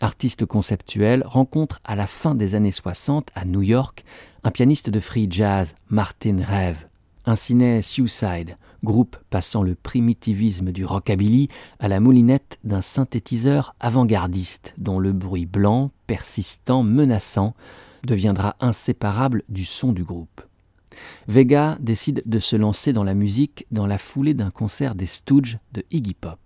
artiste 0.00 0.46
conceptuel, 0.46 1.22
rencontre 1.24 1.80
à 1.84 1.96
la 1.96 2.06
fin 2.06 2.34
des 2.34 2.54
années 2.54 2.72
60 2.72 3.28
à 3.34 3.44
New 3.44 3.62
York 3.62 4.04
un 4.44 4.50
pianiste 4.50 4.90
de 4.90 5.00
free 5.00 5.26
jazz, 5.30 5.74
Martin 5.88 6.38
Rev. 6.44 6.86
Ainsi 7.26 7.54
naît 7.54 7.82
Suicide, 7.82 8.56
groupe 8.84 9.16
passant 9.30 9.62
le 9.62 9.74
primitivisme 9.74 10.72
du 10.72 10.84
rockabilly 10.84 11.48
à 11.78 11.88
la 11.88 12.00
moulinette 12.00 12.58
d'un 12.64 12.80
synthétiseur 12.80 13.74
avant-gardiste 13.80 14.74
dont 14.78 14.98
le 14.98 15.12
bruit 15.12 15.46
blanc, 15.46 15.90
persistant, 16.06 16.82
menaçant, 16.82 17.54
deviendra 18.04 18.56
inséparable 18.60 19.42
du 19.48 19.64
son 19.64 19.92
du 19.92 20.04
groupe. 20.04 20.42
Vega 21.26 21.76
décide 21.80 22.22
de 22.26 22.38
se 22.38 22.56
lancer 22.56 22.92
dans 22.92 23.04
la 23.04 23.14
musique 23.14 23.66
dans 23.70 23.86
la 23.86 23.98
foulée 23.98 24.34
d'un 24.34 24.50
concert 24.50 24.94
des 24.94 25.06
Stooges 25.06 25.58
de 25.72 25.84
Iggy 25.90 26.14
Pop. 26.14 26.38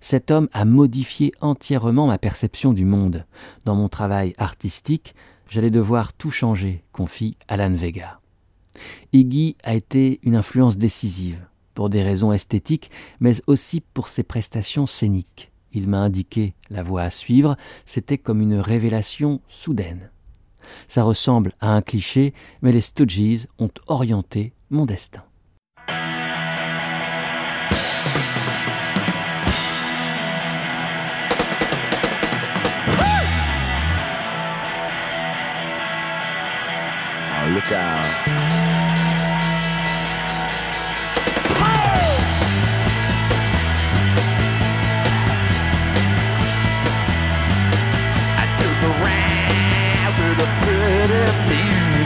Cet 0.00 0.30
homme 0.30 0.48
a 0.52 0.64
modifié 0.64 1.32
entièrement 1.40 2.06
ma 2.06 2.18
perception 2.18 2.72
du 2.72 2.84
monde. 2.84 3.26
Dans 3.64 3.74
mon 3.74 3.88
travail 3.88 4.32
artistique, 4.38 5.14
j'allais 5.48 5.70
devoir 5.70 6.12
tout 6.14 6.30
changer, 6.30 6.84
confie 6.92 7.36
Alan 7.48 7.74
Vega. 7.74 8.20
Iggy 9.12 9.56
a 9.62 9.74
été 9.74 10.20
une 10.22 10.36
influence 10.36 10.78
décisive, 10.78 11.38
pour 11.74 11.90
des 11.90 12.02
raisons 12.02 12.32
esthétiques, 12.32 12.90
mais 13.20 13.34
aussi 13.46 13.80
pour 13.80 14.08
ses 14.08 14.22
prestations 14.22 14.86
scéniques. 14.86 15.50
Il 15.72 15.88
m'a 15.88 15.98
indiqué 15.98 16.54
la 16.70 16.82
voie 16.82 17.02
à 17.02 17.10
suivre, 17.10 17.56
c'était 17.86 18.18
comme 18.18 18.40
une 18.40 18.56
révélation 18.56 19.40
soudaine. 19.48 20.10
Ça 20.88 21.02
ressemble 21.02 21.52
à 21.60 21.74
un 21.74 21.82
cliché, 21.82 22.34
mais 22.62 22.72
les 22.72 22.80
Stooges 22.80 23.46
ont 23.58 23.70
orienté 23.86 24.52
mon 24.70 24.86
destin. 24.86 25.22
out. 37.70 38.37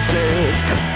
Music. 0.02 0.91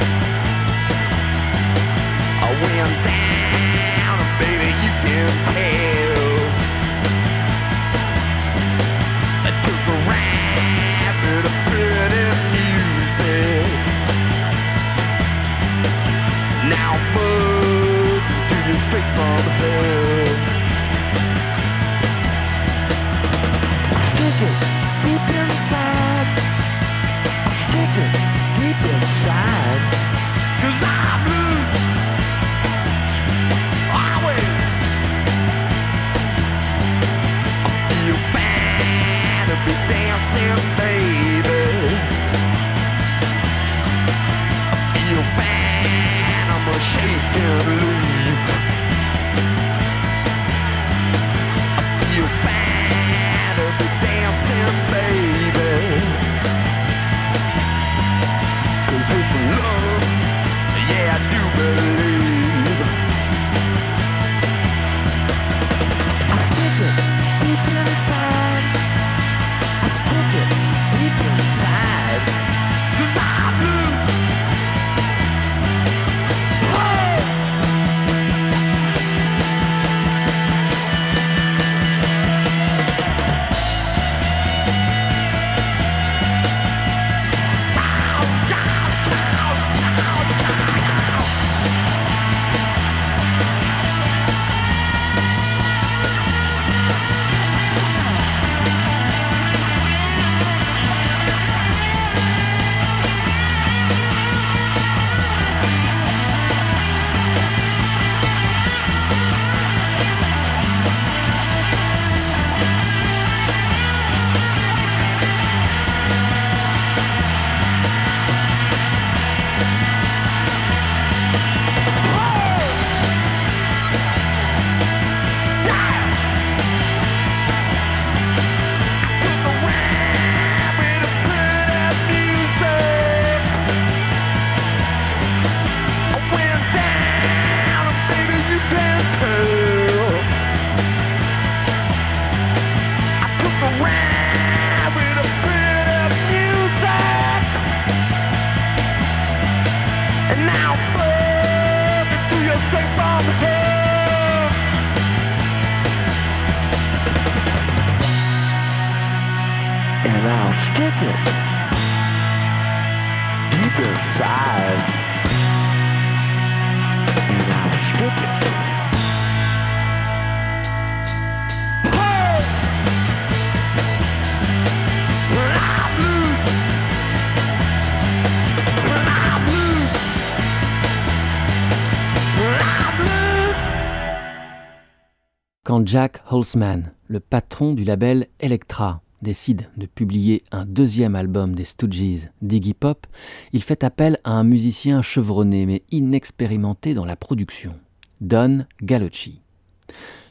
Quand 185.77 185.87
Jack 185.87 186.23
Holzman, 186.31 186.91
le 187.07 187.21
patron 187.21 187.75
du 187.75 187.85
label 187.85 188.29
Elektra, 188.41 189.03
décide 189.21 189.69
de 189.77 189.85
publier 189.85 190.43
un 190.51 190.65
deuxième 190.65 191.15
album 191.15 191.55
des 191.55 191.65
Stooges, 191.65 192.31
Diggy 192.41 192.73
Pop, 192.73 193.07
il 193.53 193.63
fait 193.63 193.85
appel 193.85 194.19
à 194.25 194.31
un 194.31 194.43
musicien 194.43 195.03
chevronné 195.03 195.67
mais 195.67 195.83
inexpérimenté 195.91 196.95
dans 196.95 197.05
la 197.05 197.15
production, 197.15 197.75
Don 198.23 198.65
Gallucci. 198.81 199.43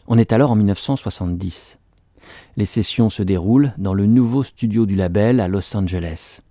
On 0.08 0.18
est 0.18 0.34
alors 0.34 0.50
en 0.50 0.56
1970. 0.56 1.78
Les 2.58 2.66
sessions 2.66 3.12
se 3.12 3.22
déroulent 3.22 3.76
dans 3.78 3.94
le 3.94 4.08
nouveau 4.08 4.42
studio 4.42 4.88
du 4.88 4.96
label 4.96 5.40
à 5.40 5.48
Los 5.48 5.78
Angeles. 5.78 6.42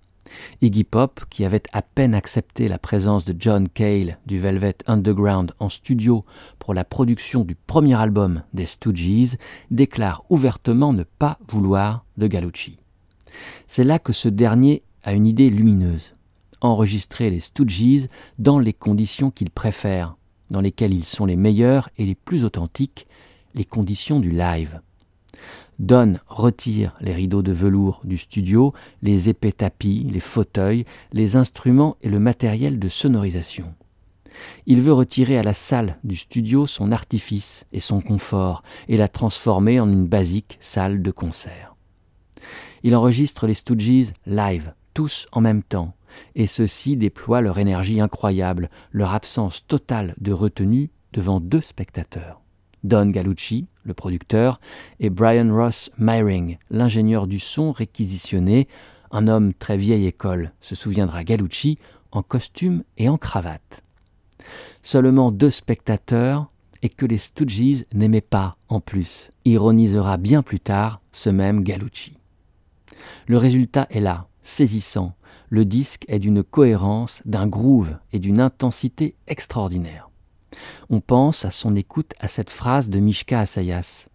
Iggy 0.61 0.83
Pop, 0.83 1.21
qui 1.29 1.45
avait 1.45 1.63
à 1.73 1.81
peine 1.81 2.13
accepté 2.13 2.67
la 2.67 2.77
présence 2.77 3.25
de 3.25 3.35
John 3.37 3.69
Cale 3.69 4.17
du 4.25 4.39
Velvet 4.39 4.77
Underground 4.87 5.53
en 5.59 5.69
studio 5.69 6.25
pour 6.59 6.73
la 6.73 6.83
production 6.83 7.43
du 7.43 7.55
premier 7.55 7.95
album 7.95 8.43
des 8.53 8.65
Stooges, 8.65 9.37
déclare 9.71 10.23
ouvertement 10.29 10.93
ne 10.93 11.03
pas 11.03 11.37
vouloir 11.47 12.05
de 12.17 12.27
Gallucci. 12.27 12.77
C'est 13.67 13.83
là 13.83 13.99
que 13.99 14.13
ce 14.13 14.29
dernier 14.29 14.83
a 15.03 15.13
une 15.13 15.27
idée 15.27 15.49
lumineuse. 15.49 16.15
Enregistrer 16.61 17.29
les 17.29 17.39
Stooges 17.39 18.07
dans 18.39 18.59
les 18.59 18.73
conditions 18.73 19.31
qu'il 19.31 19.49
préfère, 19.49 20.15
dans 20.49 20.61
lesquelles 20.61 20.93
ils 20.93 21.03
sont 21.03 21.25
les 21.25 21.35
meilleurs 21.35 21.89
et 21.97 22.05
les 22.05 22.15
plus 22.15 22.45
authentiques, 22.45 23.07
les 23.53 23.65
conditions 23.65 24.19
du 24.19 24.31
live. 24.31 24.81
Don 25.79 26.15
retire 26.27 26.95
les 27.01 27.13
rideaux 27.13 27.41
de 27.41 27.51
velours 27.51 28.01
du 28.03 28.17
studio, 28.17 28.73
les 29.01 29.29
épais 29.29 29.51
tapis, 29.51 30.07
les 30.09 30.19
fauteuils, 30.19 30.85
les 31.11 31.35
instruments 31.35 31.97
et 32.01 32.09
le 32.09 32.19
matériel 32.19 32.79
de 32.79 32.89
sonorisation. 32.89 33.73
Il 34.65 34.81
veut 34.81 34.93
retirer 34.93 35.37
à 35.37 35.43
la 35.43 35.53
salle 35.53 35.97
du 36.03 36.15
studio 36.15 36.65
son 36.65 36.91
artifice 36.91 37.65
et 37.71 37.79
son 37.79 38.01
confort 38.01 38.63
et 38.87 38.97
la 38.97 39.07
transformer 39.07 39.79
en 39.79 39.89
une 39.89 40.07
basique 40.07 40.57
salle 40.59 41.01
de 41.01 41.11
concert. 41.11 41.75
Il 42.83 42.95
enregistre 42.95 43.47
les 43.47 43.53
Stooges 43.53 44.13
live, 44.25 44.73
tous 44.93 45.27
en 45.31 45.41
même 45.41 45.63
temps, 45.63 45.95
et 46.35 46.47
ceux-ci 46.47 46.95
déploient 46.97 47.41
leur 47.41 47.57
énergie 47.59 47.99
incroyable, 47.99 48.69
leur 48.91 49.13
absence 49.13 49.65
totale 49.67 50.15
de 50.19 50.31
retenue 50.31 50.91
devant 51.13 51.39
deux 51.39 51.61
spectateurs. 51.61 52.44
Don 52.85 53.07
Gallucci, 53.07 53.67
le 53.83 53.93
producteur, 53.93 54.59
et 54.99 55.09
Brian 55.09 55.53
Ross 55.53 55.89
Myring, 55.97 56.57
l'ingénieur 56.69 57.27
du 57.27 57.39
son 57.39 57.71
réquisitionné, 57.71 58.67
un 59.11 59.27
homme 59.27 59.53
très 59.53 59.77
vieille 59.77 60.05
école, 60.05 60.51
se 60.61 60.75
souviendra 60.75 61.23
Gallucci, 61.23 61.77
en 62.11 62.21
costume 62.21 62.83
et 62.97 63.09
en 63.09 63.17
cravate. 63.17 63.83
Seulement 64.83 65.31
deux 65.31 65.49
spectateurs 65.49 66.49
et 66.81 66.89
que 66.89 67.05
les 67.05 67.17
Stooges 67.17 67.85
n'aimaient 67.93 68.21
pas 68.21 68.57
en 68.69 68.79
plus, 68.79 69.31
ironisera 69.43 70.17
bien 70.17 70.43
plus 70.43 70.59
tard 70.59 71.01
ce 71.11 71.29
même 71.29 71.63
Gallucci. 71.63 72.17
Le 73.27 73.37
résultat 73.37 73.87
est 73.89 73.99
là, 73.99 74.27
saisissant. 74.41 75.15
Le 75.49 75.65
disque 75.65 76.05
est 76.07 76.19
d'une 76.19 76.43
cohérence, 76.43 77.21
d'un 77.25 77.47
groove 77.47 77.97
et 78.13 78.19
d'une 78.19 78.39
intensité 78.39 79.15
extraordinaire. 79.27 80.04
On 80.89 81.01
pense 81.01 81.45
à 81.45 81.51
son 81.51 81.75
écoute 81.75 82.13
à 82.19 82.27
cette 82.27 82.49
phrase 82.49 82.89
de 82.89 82.99
Mishka 82.99 83.41
Asayas. 83.41 84.07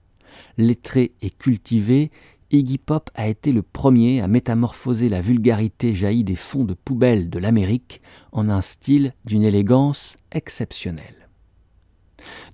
Lettré 0.56 1.12
et 1.22 1.30
cultivé, 1.30 2.10
Iggy 2.50 2.78
Pop 2.78 3.10
a 3.14 3.28
été 3.28 3.52
le 3.52 3.62
premier 3.62 4.20
à 4.20 4.28
métamorphoser 4.28 5.08
la 5.08 5.20
vulgarité 5.20 5.94
jaillie 5.94 6.24
des 6.24 6.36
fonds 6.36 6.64
de 6.64 6.74
poubelle 6.74 7.30
de 7.30 7.38
l'Amérique 7.38 8.00
en 8.32 8.48
un 8.48 8.60
style 8.60 9.14
d'une 9.24 9.44
élégance 9.44 10.16
exceptionnelle. 10.32 11.28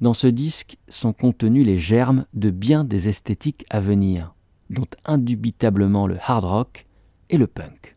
Dans 0.00 0.14
ce 0.14 0.26
disque 0.26 0.76
sont 0.88 1.12
contenus 1.12 1.66
les 1.66 1.78
germes 1.78 2.26
de 2.34 2.50
bien 2.50 2.84
des 2.84 3.08
esthétiques 3.08 3.64
à 3.70 3.80
venir, 3.80 4.34
dont 4.70 4.86
indubitablement 5.04 6.06
le 6.06 6.18
hard 6.20 6.44
rock 6.44 6.86
et 7.30 7.38
le 7.38 7.46
punk. 7.46 7.96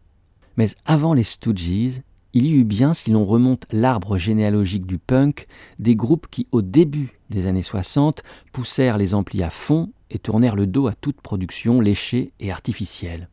Mais 0.55 0.69
avant 0.85 1.13
les 1.13 1.23
Stooges, 1.23 2.01
il 2.33 2.45
y 2.45 2.53
eut 2.53 2.63
bien, 2.63 2.93
si 2.93 3.09
l'on 3.11 3.25
remonte 3.25 3.65
l'arbre 3.71 4.17
généalogique 4.17 4.85
du 4.85 4.99
punk, 4.99 5.47
des 5.79 5.95
groupes 5.95 6.27
qui, 6.29 6.47
au 6.51 6.61
début 6.61 7.19
des 7.29 7.47
années 7.47 7.63
60, 7.63 8.23
poussèrent 8.51 8.97
les 8.97 9.13
amplis 9.13 9.41
à 9.41 9.49
fond 9.49 9.89
et 10.11 10.19
tournèrent 10.19 10.55
le 10.55 10.67
dos 10.67 10.87
à 10.87 10.93
toute 10.93 11.21
production 11.21 11.81
léchée 11.81 12.31
et 12.39 12.51
artificielle. 12.51 13.29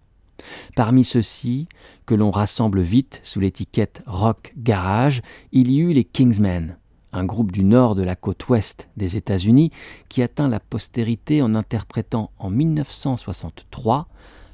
Parmi 0.75 1.05
ceux-ci, 1.05 1.67
que 2.07 2.15
l'on 2.15 2.31
rassemble 2.31 2.81
vite 2.81 3.21
sous 3.23 3.41
l'étiquette 3.41 4.03
rock 4.07 4.55
garage, 4.57 5.23
il 5.53 5.71
y 5.71 5.81
eut 5.81 5.93
les 5.93 6.05
Kingsmen, 6.05 6.77
un 7.13 7.25
groupe 7.25 7.53
du 7.53 7.65
nord 7.65 7.95
de 7.95 8.03
la 8.03 8.17
côte 8.17 8.49
ouest 8.49 8.89
des 8.97 9.17
États-Unis 9.17 9.71
qui 10.09 10.23
atteint 10.23 10.49
la 10.49 10.61
postérité 10.61 11.43
en 11.43 11.55
interprétant 11.55 12.31
en 12.39 12.51
1963 12.51 14.09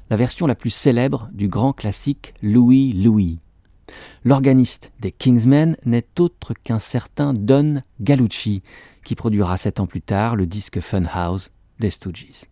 la 0.09 0.17
version 0.17 0.47
la 0.47 0.55
plus 0.55 0.69
célèbre 0.69 1.29
du 1.33 1.47
grand 1.47 1.73
classique 1.73 2.33
Louis 2.41 2.93
Louis. 2.93 3.39
L'organiste 4.23 4.91
des 4.99 5.11
Kingsmen 5.11 5.77
n'est 5.85 6.07
autre 6.19 6.53
qu'un 6.53 6.79
certain 6.79 7.33
Don 7.33 7.81
Gallucci, 7.99 8.63
qui 9.03 9.15
produira 9.15 9.57
sept 9.57 9.79
ans 9.79 9.87
plus 9.87 10.01
tard 10.01 10.35
le 10.35 10.45
disque 10.45 10.79
Funhouse 10.79 11.49
des 11.79 11.89
Stooges. 11.89 12.45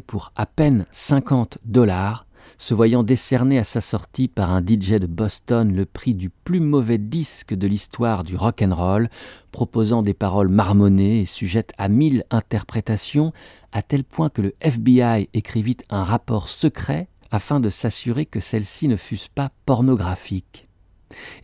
Pour 0.00 0.32
à 0.36 0.46
peine 0.46 0.86
50 0.92 1.58
dollars, 1.64 2.26
se 2.58 2.74
voyant 2.74 3.02
décerner 3.02 3.58
à 3.58 3.64
sa 3.64 3.80
sortie 3.80 4.28
par 4.28 4.52
un 4.52 4.60
DJ 4.60 4.92
de 4.92 5.06
Boston 5.06 5.74
le 5.74 5.84
prix 5.84 6.14
du 6.14 6.30
plus 6.30 6.60
mauvais 6.60 6.98
disque 6.98 7.54
de 7.54 7.66
l'histoire 7.66 8.24
du 8.24 8.36
rock 8.36 8.62
and 8.62 8.74
roll, 8.74 9.10
proposant 9.52 10.02
des 10.02 10.14
paroles 10.14 10.48
marmonnées 10.48 11.20
et 11.20 11.26
sujettes 11.26 11.72
à 11.78 11.88
mille 11.88 12.24
interprétations, 12.30 13.32
à 13.72 13.82
tel 13.82 14.04
point 14.04 14.30
que 14.30 14.42
le 14.42 14.54
FBI 14.60 15.28
écrivit 15.34 15.76
un 15.90 16.04
rapport 16.04 16.48
secret 16.48 17.08
afin 17.30 17.60
de 17.60 17.68
s'assurer 17.68 18.24
que 18.26 18.40
celles-ci 18.40 18.88
ne 18.88 18.96
fussent 18.96 19.28
pas 19.28 19.50
pornographiques. 19.66 20.68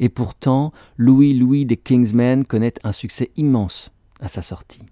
Et 0.00 0.08
pourtant, 0.08 0.72
Louis 0.96 1.34
Louis 1.34 1.66
des 1.66 1.76
Kingsmen 1.76 2.44
connaît 2.44 2.74
un 2.84 2.92
succès 2.92 3.30
immense 3.36 3.90
à 4.20 4.28
sa 4.28 4.42
sortie. 4.42 4.82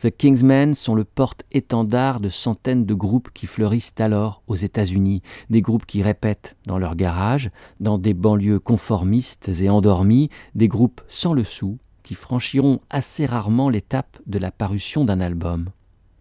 The 0.00 0.10
Kingsmen 0.10 0.74
sont 0.74 0.94
le 0.94 1.04
porte-étendard 1.04 2.20
de 2.20 2.28
centaines 2.28 2.84
de 2.84 2.94
groupes 2.94 3.30
qui 3.32 3.46
fleurissent 3.46 3.94
alors 3.98 4.42
aux 4.46 4.56
États-Unis, 4.56 5.22
des 5.50 5.62
groupes 5.62 5.86
qui 5.86 6.02
répètent 6.02 6.56
dans 6.66 6.78
leur 6.78 6.96
garage, 6.96 7.50
dans 7.80 7.98
des 7.98 8.14
banlieues 8.14 8.60
conformistes 8.60 9.48
et 9.60 9.70
endormies, 9.70 10.30
des 10.54 10.68
groupes 10.68 11.00
sans 11.08 11.32
le 11.32 11.44
sou, 11.44 11.78
qui 12.02 12.14
franchiront 12.14 12.80
assez 12.90 13.26
rarement 13.26 13.68
l'étape 13.68 14.18
de 14.26 14.38
la 14.38 14.50
parution 14.50 15.04
d'un 15.04 15.20
album. 15.20 15.70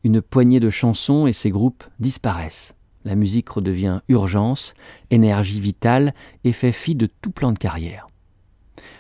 Une 0.04 0.22
poignée 0.22 0.60
de 0.60 0.70
chansons 0.70 1.28
et 1.28 1.34
ces 1.34 1.50
groupes 1.50 1.84
disparaissent. 2.00 2.76
La 3.04 3.16
musique 3.16 3.50
redevient 3.50 4.02
urgence, 4.10 4.74
énergie 5.10 5.60
vitale 5.60 6.14
et 6.44 6.54
fait 6.54 6.72
fi 6.72 6.96
de 6.96 7.08
tout 7.22 7.32
plan 7.32 7.52
de 7.52 7.58
carrière. 7.58 8.08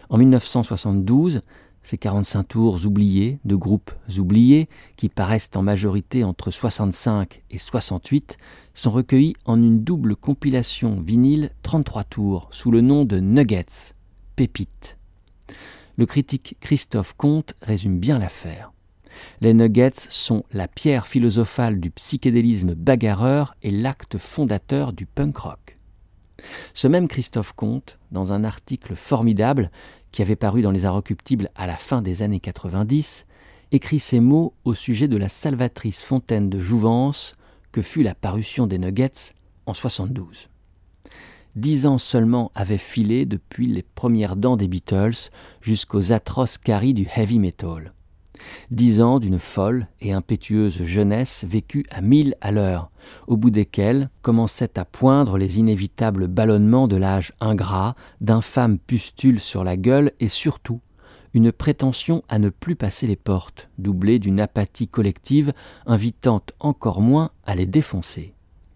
En 0.09 0.17
1972, 0.17 1.41
ces 1.83 1.97
45 1.97 2.43
tours 2.47 2.85
oubliés, 2.85 3.39
de 3.45 3.55
groupes 3.55 3.91
oubliés, 4.17 4.69
qui 4.95 5.09
paraissent 5.09 5.49
en 5.55 5.61
majorité 5.61 6.23
entre 6.23 6.51
65 6.51 7.43
et 7.49 7.57
68, 7.57 8.37
sont 8.73 8.91
recueillis 8.91 9.35
en 9.45 9.61
une 9.61 9.83
double 9.83 10.15
compilation 10.15 11.01
vinyle 11.01 11.51
33 11.63 12.03
tours 12.03 12.47
sous 12.51 12.71
le 12.71 12.81
nom 12.81 13.05
de 13.05 13.19
Nuggets, 13.19 13.93
pépites. 14.35 14.97
Le 15.97 16.05
critique 16.05 16.55
Christophe 16.61 17.13
Comte 17.13 17.53
résume 17.61 17.99
bien 17.99 18.19
l'affaire. 18.19 18.71
Les 19.41 19.53
Nuggets 19.53 20.07
sont 20.09 20.43
la 20.51 20.67
pierre 20.67 21.07
philosophale 21.07 21.79
du 21.79 21.91
psychédélisme 21.91 22.75
bagarreur 22.75 23.55
et 23.61 23.71
l'acte 23.71 24.17
fondateur 24.17 24.93
du 24.93 25.05
punk 25.05 25.37
rock. 25.37 25.77
Ce 26.73 26.87
même 26.87 27.07
Christophe 27.07 27.53
Comte, 27.53 27.99
dans 28.11 28.33
un 28.33 28.43
article 28.43 28.95
formidable, 28.95 29.69
qui 30.11 30.21
avait 30.21 30.35
paru 30.35 30.61
dans 30.61 30.71
les 30.71 30.85
Inrecuptibles 30.85 31.49
à 31.55 31.67
la 31.67 31.77
fin 31.77 32.01
des 32.01 32.21
années 32.21 32.39
90, 32.39 33.25
écrit 33.71 33.99
ces 33.99 34.19
mots 34.19 34.53
au 34.65 34.73
sujet 34.73 35.07
de 35.07 35.17
la 35.17 35.29
salvatrice 35.29 36.03
fontaine 36.03 36.49
de 36.49 36.59
jouvence 36.59 37.35
que 37.71 37.81
fut 37.81 38.03
la 38.03 38.15
parution 38.15 38.67
des 38.67 38.77
Nuggets 38.77 39.33
en 39.65 39.73
72. 39.73 40.49
Dix 41.55 41.85
ans 41.85 41.97
seulement 41.97 42.51
avaient 42.55 42.77
filé 42.77 43.25
depuis 43.25 43.67
les 43.67 43.83
premières 43.83 44.35
dents 44.35 44.57
des 44.57 44.67
Beatles 44.67 45.29
jusqu'aux 45.61 46.11
atroces 46.11 46.57
caries 46.57 46.93
du 46.93 47.07
heavy 47.15 47.39
metal. 47.39 47.93
Dix 48.71 49.01
ans 49.01 49.19
d'une 49.19 49.39
folle 49.39 49.87
et 49.99 50.13
impétueuse 50.13 50.83
jeunesse 50.83 51.45
vécue 51.47 51.85
à 51.89 52.01
mille 52.01 52.35
à 52.41 52.51
l'heure, 52.51 52.89
au 53.27 53.37
bout 53.37 53.49
desquels 53.49 54.09
commençaient 54.21 54.79
à 54.79 54.85
poindre 54.85 55.37
les 55.37 55.59
inévitables 55.59 56.27
ballonnements 56.27 56.87
de 56.87 56.95
l'âge 56.95 57.33
ingrat, 57.39 57.95
d'infâmes 58.21 58.79
pustules 58.79 59.39
sur 59.39 59.63
la 59.63 59.77
gueule 59.77 60.11
et 60.19 60.27
surtout 60.27 60.81
une 61.33 61.51
prétention 61.51 62.23
à 62.27 62.39
ne 62.39 62.49
plus 62.49 62.75
passer 62.75 63.07
les 63.07 63.15
portes, 63.15 63.69
doublée 63.77 64.19
d'une 64.19 64.39
apathie 64.39 64.87
collective 64.87 65.53
invitant 65.85 66.41
encore 66.59 67.01
moins 67.01 67.31
à 67.45 67.55
les 67.55 67.65
défoncer. 67.65 68.33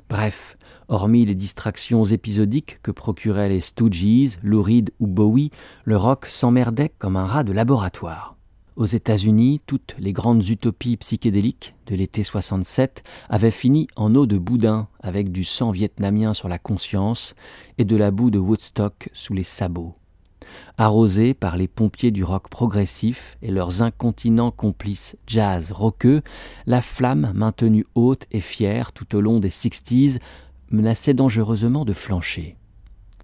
Bref, 0.10 0.58
hormis 0.88 1.26
les 1.26 1.36
distractions 1.36 2.04
épisodiques 2.06 2.80
que 2.84 2.92
procuraient 2.92 3.50
les 3.50 3.60
Stooges, 3.60 4.38
Lou 4.44 4.64
ou 5.00 5.08
Bowie, 5.08 5.52
le 5.84 5.98
rock 5.98 6.28
s'emmerdait 6.28 6.94
comme 6.98 7.18
un 7.18 7.26
rat 7.26 7.44
de 7.44 7.54
laboratoire. 7.54 8.35
Aux 8.76 8.86
États-Unis, 8.86 9.62
toutes 9.66 9.96
les 10.00 10.12
grandes 10.12 10.50
utopies 10.50 10.98
psychédéliques 10.98 11.76
de 11.88 11.96
l'été 11.96 12.24
67 12.24 13.04
avaient 13.30 13.50
fini 13.50 13.88
en 13.96 14.14
eau 14.16 14.26
de 14.26 14.38
boudin 14.38 14.90
avec 15.00 15.32
du 15.32 15.46
sang 15.46 15.72
vietnamien 15.72 16.34
sur 16.34 16.50
la 16.50 16.60
conscience 16.60 17.36
et 17.78 17.86
de 17.86 17.96
la 17.96 18.12
boue 18.12 18.32
de 18.32 18.40
Woodstock 18.40 19.10
sous 19.14 19.34
les 19.34 19.44
sabots. 19.44 19.96
Arrosés 20.78 21.34
par 21.34 21.56
les 21.56 21.70
pompiers 21.70 22.12
du 22.12 22.26
rock 22.26 22.50
progressif 22.50 23.38
et 23.42 23.50
leurs 23.50 23.82
incontinents 23.82 24.52
complices 24.52 25.16
jazz 25.26 25.72
roqueux, 25.72 26.22
la 26.66 26.82
flamme, 26.82 27.32
maintenue 27.34 27.86
haute 27.96 28.26
et 28.32 28.42
fière 28.42 28.92
tout 28.92 29.16
au 29.16 29.22
long 29.22 29.40
des 29.40 29.50
sixties, 29.50 30.20
menaçait 30.70 31.14
dangereusement 31.14 31.86
de 31.86 31.94
flancher. 31.94 32.58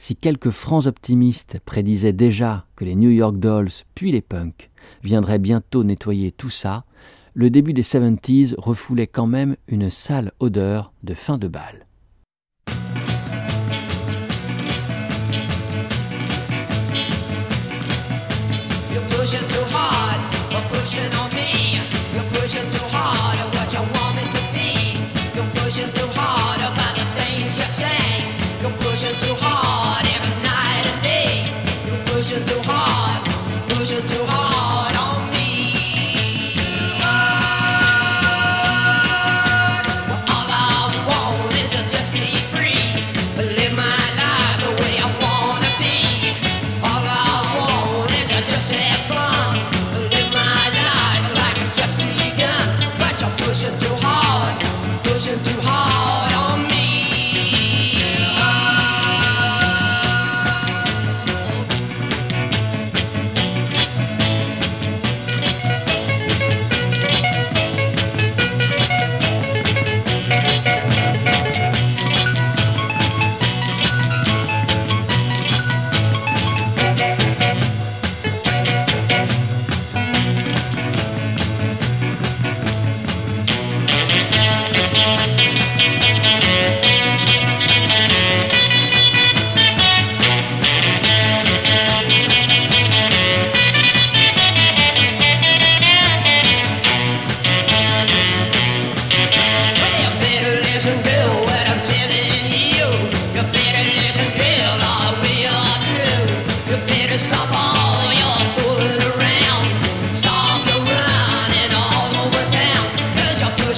Si 0.04 0.16
quelques 0.16 0.50
francs 0.50 0.88
optimistes 0.88 1.60
prédisaient 1.64 2.12
déjà 2.12 2.66
que 2.76 2.86
les 2.86 2.96
New 2.96 3.12
York 3.12 3.38
Dolls, 3.38 3.70
puis 3.94 4.12
les 4.12 4.24
punks, 4.24 4.72
viendraient 5.04 5.38
bientôt 5.38 5.84
nettoyer 5.84 6.32
tout 6.32 6.50
ça, 6.50 6.86
le 7.36 7.52
début 7.52 7.74
des 7.74 7.84
70s 7.84 8.56
refoulait 8.58 9.06
quand 9.06 9.28
même 9.28 9.58
une 9.68 9.92
sale 9.92 10.32
odeur 10.40 10.92
de 11.04 11.14
fin 11.14 11.38
de 11.38 11.48
bal. 11.48 11.86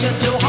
you 0.03 0.09
do 0.19 0.42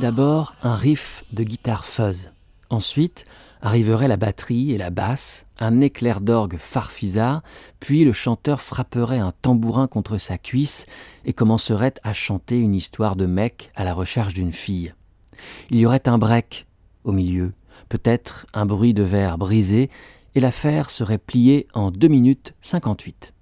d'abord 0.00 0.54
un 0.62 0.76
riff 0.76 1.24
de 1.32 1.44
guitare 1.44 1.84
fuzz. 1.84 2.30
Ensuite, 2.70 3.26
arriverait 3.60 4.08
la 4.08 4.16
batterie 4.16 4.72
et 4.72 4.78
la 4.78 4.88
basse, 4.88 5.44
un 5.58 5.82
éclair 5.82 6.22
d'orgue 6.22 6.56
farfisa, 6.56 7.42
puis 7.80 8.04
le 8.04 8.12
chanteur 8.12 8.62
frapperait 8.62 9.18
un 9.18 9.34
tambourin 9.42 9.88
contre 9.88 10.16
sa 10.16 10.38
cuisse 10.38 10.86
et 11.26 11.34
commencerait 11.34 11.92
à 12.02 12.14
chanter 12.14 12.60
une 12.60 12.74
histoire 12.74 13.14
de 13.14 13.26
mec 13.26 13.70
à 13.76 13.84
la 13.84 13.92
recherche 13.92 14.32
d'une 14.32 14.52
fille. 14.52 14.94
Il 15.68 15.78
y 15.78 15.84
aurait 15.84 16.08
un 16.08 16.16
break 16.16 16.66
au 17.04 17.12
milieu, 17.12 17.52
peut-être 17.90 18.46
un 18.54 18.64
bruit 18.64 18.94
de 18.94 19.02
verre 19.02 19.36
brisé, 19.36 19.90
et 20.34 20.40
l'affaire 20.40 20.88
serait 20.88 21.18
pliée 21.18 21.66
en 21.74 21.90
2 21.90 22.08
minutes 22.08 22.54
58. 22.62 23.34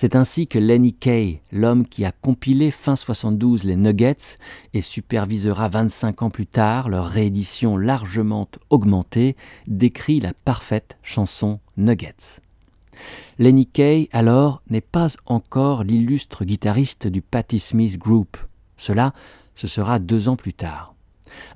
C'est 0.00 0.14
ainsi 0.14 0.46
que 0.46 0.60
Lenny 0.60 0.92
Kay, 0.92 1.42
l'homme 1.50 1.84
qui 1.84 2.04
a 2.04 2.12
compilé 2.12 2.70
fin 2.70 2.94
72 2.94 3.64
les 3.64 3.74
Nuggets 3.74 4.38
et 4.72 4.80
supervisera 4.80 5.68
25 5.68 6.22
ans 6.22 6.30
plus 6.30 6.46
tard 6.46 6.88
leur 6.88 7.08
réédition 7.08 7.76
largement 7.76 8.48
augmentée, 8.70 9.34
décrit 9.66 10.20
la 10.20 10.34
parfaite 10.34 10.98
chanson 11.02 11.58
Nuggets. 11.76 12.38
Lenny 13.40 13.66
Kay, 13.66 14.08
alors, 14.12 14.62
n'est 14.70 14.80
pas 14.80 15.08
encore 15.26 15.82
l'illustre 15.82 16.44
guitariste 16.44 17.08
du 17.08 17.20
Patti 17.20 17.58
Smith 17.58 17.98
Group. 17.98 18.36
Cela, 18.76 19.12
ce 19.56 19.66
sera 19.66 19.98
deux 19.98 20.28
ans 20.28 20.36
plus 20.36 20.54
tard. 20.54 20.94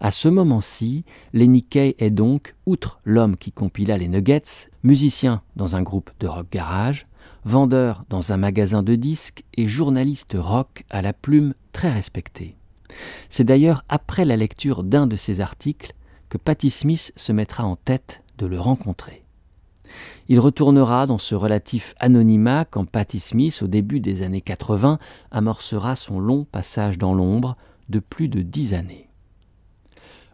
À 0.00 0.10
ce 0.10 0.26
moment-ci, 0.26 1.04
Lenny 1.32 1.62
Kay 1.62 1.94
est 2.00 2.10
donc, 2.10 2.56
outre 2.66 2.98
l'homme 3.04 3.36
qui 3.36 3.52
compila 3.52 3.98
les 3.98 4.08
Nuggets, 4.08 4.68
musicien 4.82 5.42
dans 5.54 5.76
un 5.76 5.82
groupe 5.82 6.10
de 6.18 6.26
rock 6.26 6.48
garage, 6.50 7.06
vendeur 7.44 8.04
dans 8.08 8.32
un 8.32 8.36
magasin 8.36 8.82
de 8.82 8.94
disques 8.94 9.44
et 9.54 9.68
journaliste 9.68 10.36
rock 10.38 10.84
à 10.90 11.02
la 11.02 11.12
plume 11.12 11.54
très 11.72 11.90
respecté. 11.90 12.56
C'est 13.28 13.44
d'ailleurs 13.44 13.84
après 13.88 14.24
la 14.24 14.36
lecture 14.36 14.82
d'un 14.82 15.06
de 15.06 15.16
ses 15.16 15.40
articles 15.40 15.94
que 16.28 16.38
Patti 16.38 16.70
Smith 16.70 17.12
se 17.16 17.32
mettra 17.32 17.64
en 17.64 17.76
tête 17.76 18.22
de 18.38 18.46
le 18.46 18.60
rencontrer. 18.60 19.24
Il 20.28 20.40
retournera 20.40 21.06
dans 21.06 21.18
ce 21.18 21.34
relatif 21.34 21.94
anonymat 21.98 22.64
quand 22.64 22.86
Patti 22.86 23.20
Smith, 23.20 23.60
au 23.62 23.66
début 23.66 24.00
des 24.00 24.22
années 24.22 24.40
80, 24.40 24.98
amorcera 25.30 25.96
son 25.96 26.20
long 26.20 26.44
passage 26.44 26.96
dans 26.96 27.14
l'ombre 27.14 27.56
de 27.88 27.98
plus 27.98 28.28
de 28.28 28.40
dix 28.40 28.72
années. 28.72 29.08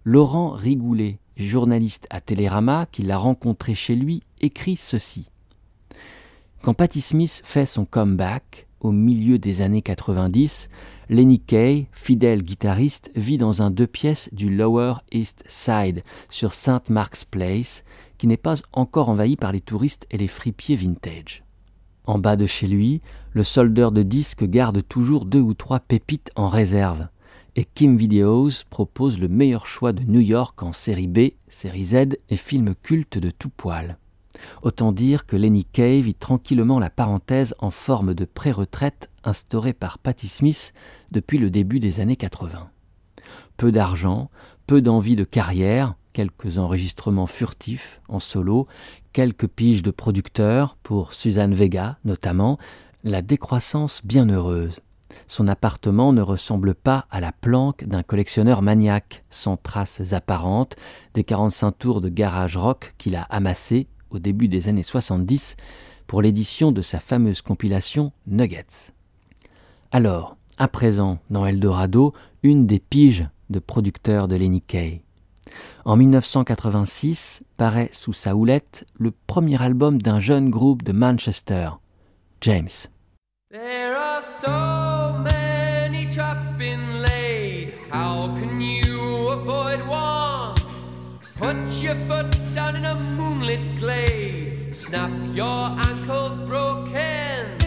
Laurent 0.04 0.50
Rigoulet, 0.50 1.18
journaliste 1.36 2.06
à 2.10 2.20
Télérama, 2.20 2.86
qui 2.90 3.02
l'a 3.02 3.18
rencontré 3.18 3.74
chez 3.74 3.96
lui, 3.96 4.22
écrit 4.40 4.76
ceci. 4.76 5.28
Quand 6.62 6.74
Patti 6.74 7.00
Smith 7.00 7.40
fait 7.44 7.66
son 7.66 7.84
comeback, 7.84 8.66
au 8.80 8.90
milieu 8.90 9.38
des 9.38 9.62
années 9.62 9.80
90, 9.80 10.68
Lenny 11.08 11.38
Kay, 11.38 11.86
fidèle 11.92 12.42
guitariste, 12.42 13.10
vit 13.14 13.38
dans 13.38 13.62
un 13.62 13.70
deux 13.70 13.86
pièces 13.86 14.28
du 14.32 14.50
Lower 14.50 14.94
East 15.12 15.44
Side, 15.46 16.02
sur 16.28 16.54
St. 16.54 16.90
Mark's 16.90 17.24
Place, 17.24 17.84
qui 18.18 18.26
n'est 18.26 18.36
pas 18.36 18.56
encore 18.72 19.08
envahi 19.08 19.36
par 19.36 19.52
les 19.52 19.60
touristes 19.60 20.06
et 20.10 20.18
les 20.18 20.28
fripiers 20.28 20.76
vintage. 20.76 21.44
En 22.04 22.18
bas 22.18 22.36
de 22.36 22.46
chez 22.46 22.66
lui, 22.66 23.02
le 23.32 23.44
soldeur 23.44 23.92
de 23.92 24.02
disques 24.02 24.44
garde 24.44 24.82
toujours 24.86 25.26
deux 25.26 25.40
ou 25.40 25.54
trois 25.54 25.80
pépites 25.80 26.32
en 26.34 26.48
réserve, 26.48 27.06
et 27.54 27.64
Kim 27.64 27.96
Videos 27.96 28.64
propose 28.68 29.20
le 29.20 29.28
meilleur 29.28 29.66
choix 29.66 29.92
de 29.92 30.02
New 30.02 30.20
York 30.20 30.62
en 30.62 30.72
série 30.72 31.06
B, 31.06 31.30
série 31.48 31.84
Z 31.84 32.18
et 32.28 32.36
film 32.36 32.74
culte 32.82 33.18
de 33.18 33.30
tout 33.30 33.50
poil. 33.50 33.98
Autant 34.62 34.92
dire 34.92 35.26
que 35.26 35.36
Lenny 35.36 35.64
Kay 35.64 36.00
vit 36.02 36.14
tranquillement 36.14 36.78
la 36.78 36.90
parenthèse 36.90 37.54
en 37.58 37.70
forme 37.70 38.14
de 38.14 38.24
pré-retraite 38.24 39.10
instaurée 39.24 39.72
par 39.72 39.98
Patti 39.98 40.28
Smith 40.28 40.72
depuis 41.10 41.38
le 41.38 41.50
début 41.50 41.80
des 41.80 42.00
années 42.00 42.16
80. 42.16 42.68
Peu 43.56 43.72
d'argent, 43.72 44.30
peu 44.66 44.80
d'envie 44.82 45.16
de 45.16 45.24
carrière, 45.24 45.94
quelques 46.12 46.58
enregistrements 46.58 47.26
furtifs 47.26 48.00
en 48.08 48.18
solo, 48.18 48.66
quelques 49.12 49.48
piges 49.48 49.82
de 49.82 49.90
producteurs, 49.90 50.76
pour 50.82 51.12
Suzanne 51.12 51.54
Vega 51.54 51.98
notamment, 52.04 52.58
la 53.04 53.22
décroissance 53.22 54.00
bien 54.04 54.28
heureuse. 54.28 54.80
Son 55.26 55.48
appartement 55.48 56.12
ne 56.12 56.20
ressemble 56.20 56.74
pas 56.74 57.06
à 57.10 57.20
la 57.20 57.32
planque 57.32 57.84
d'un 57.84 58.02
collectionneur 58.02 58.62
maniaque, 58.62 59.24
sans 59.30 59.56
traces 59.56 60.12
apparentes 60.12 60.76
des 61.14 61.24
45 61.24 61.72
tours 61.78 62.00
de 62.00 62.08
garage 62.08 62.56
rock 62.56 62.94
qu'il 62.98 63.16
a 63.16 63.22
amassés 63.22 63.88
au 64.10 64.18
début 64.18 64.48
des 64.48 64.68
années 64.68 64.82
70 64.82 65.56
pour 66.06 66.22
l'édition 66.22 66.72
de 66.72 66.82
sa 66.82 67.00
fameuse 67.00 67.42
compilation 67.42 68.12
Nuggets. 68.26 68.92
Alors, 69.92 70.36
à 70.56 70.68
présent, 70.68 71.18
dans 71.30 71.46
Eldorado, 71.46 72.14
une 72.42 72.66
des 72.66 72.78
piges 72.78 73.26
de 73.50 73.58
producteurs 73.58 74.28
de 74.28 74.36
Lenny 74.36 74.60
Kay. 74.60 75.02
En 75.84 75.96
1986 75.96 77.42
paraît 77.56 77.90
sous 77.92 78.12
sa 78.12 78.36
houlette 78.36 78.86
le 78.98 79.12
premier 79.26 79.60
album 79.62 80.00
d'un 80.02 80.20
jeune 80.20 80.50
groupe 80.50 80.82
de 80.82 80.92
Manchester, 80.92 81.70
James. 82.40 82.68
There 83.50 83.96
are 83.96 84.22
so 84.22 85.18
many 85.22 86.10
traps 86.10 86.50
been 86.58 87.02
laid. 87.02 87.18
Put 91.68 91.82
your 91.82 91.94
foot 92.08 92.34
down 92.54 92.76
in 92.76 92.86
a 92.86 92.94
moonlit 92.94 93.60
glade. 93.76 94.74
Snap 94.74 95.10
your 95.34 95.66
ankles 95.86 96.38
broken. 96.48 97.58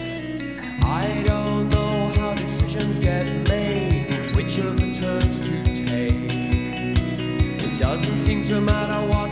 I 0.82 1.22
don't 1.24 1.68
know 1.68 2.12
how 2.16 2.34
decisions 2.34 2.98
get 2.98 3.24
made. 3.48 4.12
Which 4.34 4.58
of 4.58 4.76
the 4.76 4.92
turns 4.92 5.38
to 5.46 5.52
take? 5.86 6.32
It 7.62 7.78
doesn't 7.78 8.16
seem 8.16 8.42
to 8.42 8.60
matter 8.60 9.06
what 9.06 9.31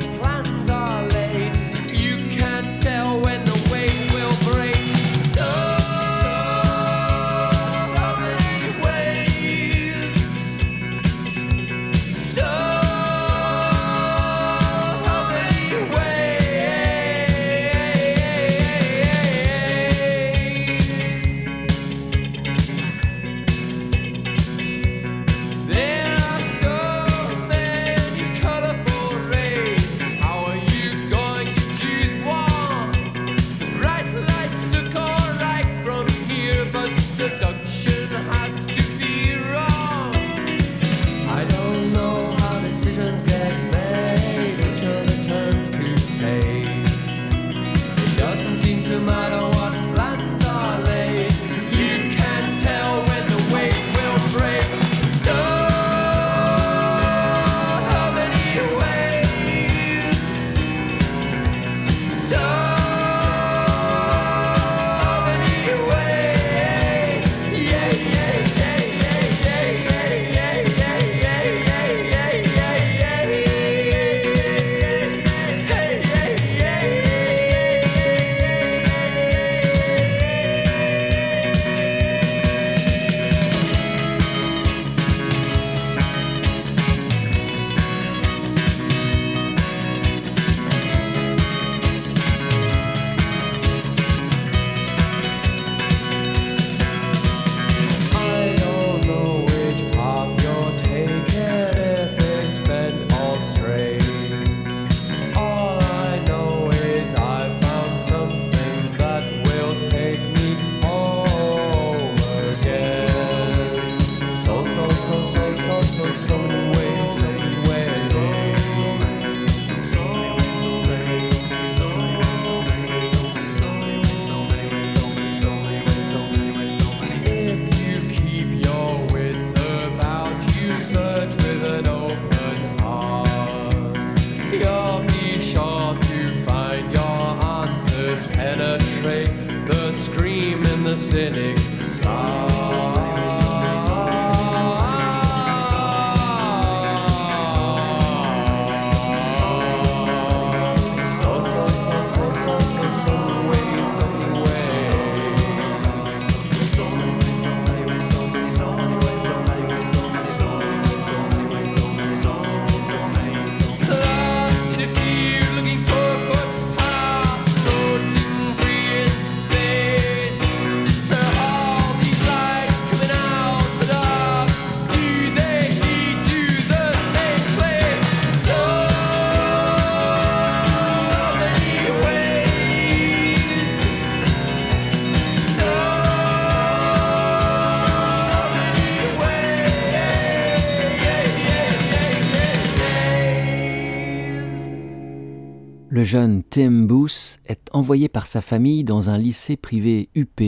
envoyé 197.80 198.10
par 198.10 198.26
sa 198.26 198.42
famille 198.42 198.84
dans 198.84 199.08
un 199.08 199.16
lycée 199.16 199.56
privé 199.56 200.10
UP 200.14 200.42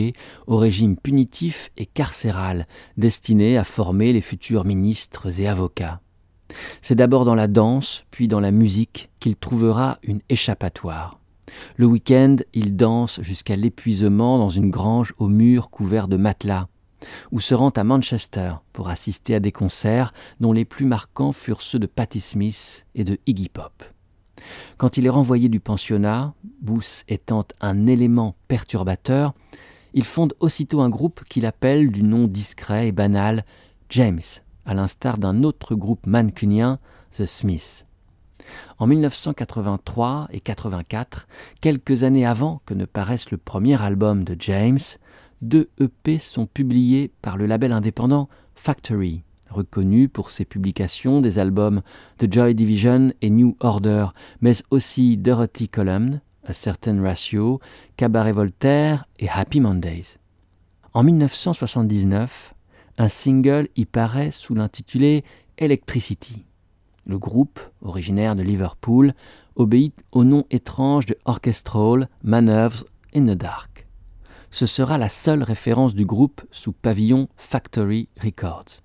au 0.45 0.57
régime 0.57 0.95
punitif 0.95 1.71
et 1.77 1.87
carcéral, 1.87 2.67
destiné 2.95 3.57
à 3.57 3.63
former 3.63 4.13
les 4.13 4.21
futurs 4.21 4.65
ministres 4.65 5.41
et 5.41 5.47
avocats. 5.47 5.99
C'est 6.83 6.93
d'abord 6.93 7.25
dans 7.25 7.33
la 7.33 7.47
danse, 7.47 8.05
puis 8.11 8.27
dans 8.27 8.39
la 8.39 8.51
musique 8.51 9.09
qu'il 9.19 9.35
trouvera 9.35 9.97
une 10.03 10.21
échappatoire. 10.29 11.19
Le 11.75 11.87
week-end, 11.87 12.35
il 12.53 12.75
danse 12.75 13.19
jusqu'à 13.23 13.55
l'épuisement 13.55 14.37
dans 14.37 14.49
une 14.49 14.69
grange 14.69 15.15
aux 15.17 15.27
murs 15.27 15.71
couverts 15.71 16.07
de 16.07 16.17
matelas, 16.17 16.67
ou 17.31 17.39
se 17.39 17.55
rend 17.55 17.71
à 17.71 17.83
Manchester 17.83 18.53
pour 18.73 18.89
assister 18.89 19.33
à 19.33 19.39
des 19.39 19.51
concerts 19.51 20.13
dont 20.39 20.53
les 20.53 20.65
plus 20.65 20.85
marquants 20.85 21.31
furent 21.31 21.63
ceux 21.63 21.79
de 21.79 21.87
Patti 21.87 22.21
Smith 22.21 22.85
et 22.93 23.03
de 23.03 23.17
Iggy 23.25 23.49
Pop. 23.49 23.83
Quand 24.77 24.97
il 24.97 25.05
est 25.05 25.09
renvoyé 25.09 25.49
du 25.49 25.59
pensionnat, 25.59 26.33
Booth 26.61 27.03
étant 27.07 27.45
un 27.61 27.87
élément 27.87 28.35
perturbateur, 28.47 29.33
il 29.93 30.03
fonde 30.03 30.33
aussitôt 30.39 30.81
un 30.81 30.89
groupe 30.89 31.23
qu'il 31.25 31.45
appelle 31.45 31.91
du 31.91 32.03
nom 32.03 32.27
discret 32.27 32.87
et 32.87 32.91
banal 32.91 33.45
James, 33.89 34.21
à 34.65 34.73
l'instar 34.73 35.17
d'un 35.17 35.43
autre 35.43 35.75
groupe 35.75 36.07
mancunien, 36.07 36.79
The 37.11 37.25
Smiths. 37.25 37.85
En 38.79 38.87
1983 38.87 40.27
et 40.31 40.39
84, 40.39 41.27
quelques 41.61 42.03
années 42.03 42.25
avant 42.25 42.61
que 42.65 42.73
ne 42.73 42.85
paraisse 42.85 43.31
le 43.31 43.37
premier 43.37 43.81
album 43.81 44.23
de 44.23 44.35
James, 44.39 44.79
deux 45.41 45.69
EP 45.79 46.19
sont 46.19 46.45
publiés 46.45 47.11
par 47.21 47.37
le 47.37 47.45
label 47.45 47.71
indépendant 47.71 48.29
Factory, 48.55 49.23
reconnu 49.53 50.09
pour 50.09 50.29
ses 50.29 50.43
publications 50.43 51.21
des 51.21 51.39
albums 51.39 51.81
The 52.17 52.31
Joy 52.31 52.55
Division 52.55 53.13
et 53.21 53.29
New 53.29 53.55
Order, 53.61 54.07
mais 54.41 54.55
aussi 54.71 55.15
Dorothy 55.15 55.69
Column, 55.69 56.19
A 56.45 56.51
Certain 56.51 57.01
Ratio, 57.01 57.61
Cabaret 57.95 58.33
Voltaire 58.33 59.05
et 59.19 59.29
Happy 59.29 59.61
Mondays. 59.61 60.17
En 60.93 61.03
1979, 61.03 62.53
un 62.97 63.07
single 63.07 63.69
y 63.75 63.85
paraît 63.85 64.31
sous 64.31 64.53
l'intitulé 64.53 65.23
Electricity. 65.57 66.45
Le 67.05 67.17
groupe, 67.17 67.59
originaire 67.81 68.35
de 68.35 68.43
Liverpool, 68.43 69.13
obéit 69.55 69.93
au 70.11 70.23
nom 70.23 70.45
étrange 70.51 71.05
de 71.05 71.17
Orchestral 71.25 72.09
Manoeuvres 72.23 72.85
in 73.15 73.25
the 73.25 73.37
Dark. 73.37 73.87
Ce 74.51 74.67
sera 74.67 74.99
la 74.99 75.09
seule 75.09 75.41
référence 75.41 75.95
du 75.95 76.05
groupe 76.05 76.41
sous 76.51 76.73
pavillon 76.73 77.27
Factory 77.37 78.07
Records. 78.21 78.82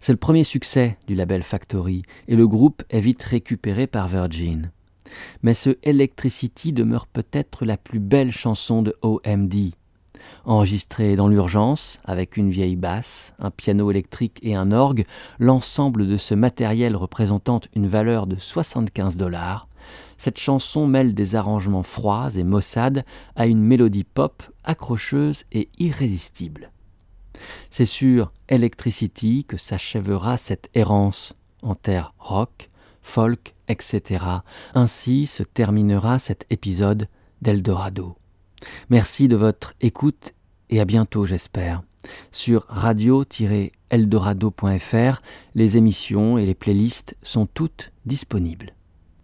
C'est 0.00 0.12
le 0.12 0.18
premier 0.18 0.44
succès 0.44 0.96
du 1.06 1.14
label 1.14 1.42
Factory 1.42 2.02
et 2.28 2.36
le 2.36 2.46
groupe 2.46 2.82
est 2.90 3.00
vite 3.00 3.22
récupéré 3.22 3.86
par 3.86 4.08
Virgin. 4.08 4.70
Mais 5.42 5.54
ce 5.54 5.76
Electricity 5.82 6.72
demeure 6.72 7.06
peut-être 7.06 7.64
la 7.64 7.76
plus 7.76 8.00
belle 8.00 8.32
chanson 8.32 8.82
de 8.82 8.96
OMD. 9.02 9.72
Enregistrée 10.44 11.16
dans 11.16 11.28
l'urgence, 11.28 12.00
avec 12.04 12.36
une 12.36 12.50
vieille 12.50 12.76
basse, 12.76 13.34
un 13.38 13.50
piano 13.50 13.90
électrique 13.90 14.38
et 14.42 14.54
un 14.54 14.72
orgue, 14.72 15.04
l'ensemble 15.38 16.06
de 16.08 16.16
ce 16.16 16.34
matériel 16.34 16.96
représentant 16.96 17.60
une 17.74 17.86
valeur 17.86 18.26
de 18.26 18.36
75 18.36 19.16
dollars, 19.16 19.68
cette 20.18 20.38
chanson 20.38 20.86
mêle 20.86 21.14
des 21.14 21.34
arrangements 21.34 21.82
froids 21.82 22.30
et 22.34 22.44
maussades 22.44 23.04
à 23.34 23.46
une 23.46 23.62
mélodie 23.62 24.04
pop 24.04 24.42
accrocheuse 24.64 25.44
et 25.52 25.68
irrésistible. 25.78 26.70
C'est 27.70 27.86
sur 27.86 28.32
Electricity 28.48 29.44
que 29.44 29.56
s'achèvera 29.56 30.36
cette 30.36 30.68
errance 30.74 31.34
en 31.62 31.74
terre 31.74 32.12
rock, 32.18 32.70
folk, 33.02 33.54
etc. 33.68 34.24
Ainsi 34.74 35.26
se 35.26 35.42
terminera 35.42 36.18
cet 36.18 36.44
épisode 36.50 37.08
d'Eldorado. 37.42 38.16
Merci 38.90 39.28
de 39.28 39.36
votre 39.36 39.74
écoute 39.80 40.34
et 40.70 40.80
à 40.80 40.84
bientôt 40.84 41.24
j'espère. 41.26 41.82
Sur 42.30 42.66
radio-eldorado.fr, 42.68 45.22
les 45.54 45.76
émissions 45.76 46.38
et 46.38 46.46
les 46.46 46.54
playlists 46.54 47.16
sont 47.22 47.46
toutes 47.46 47.92
disponibles. 48.04 48.74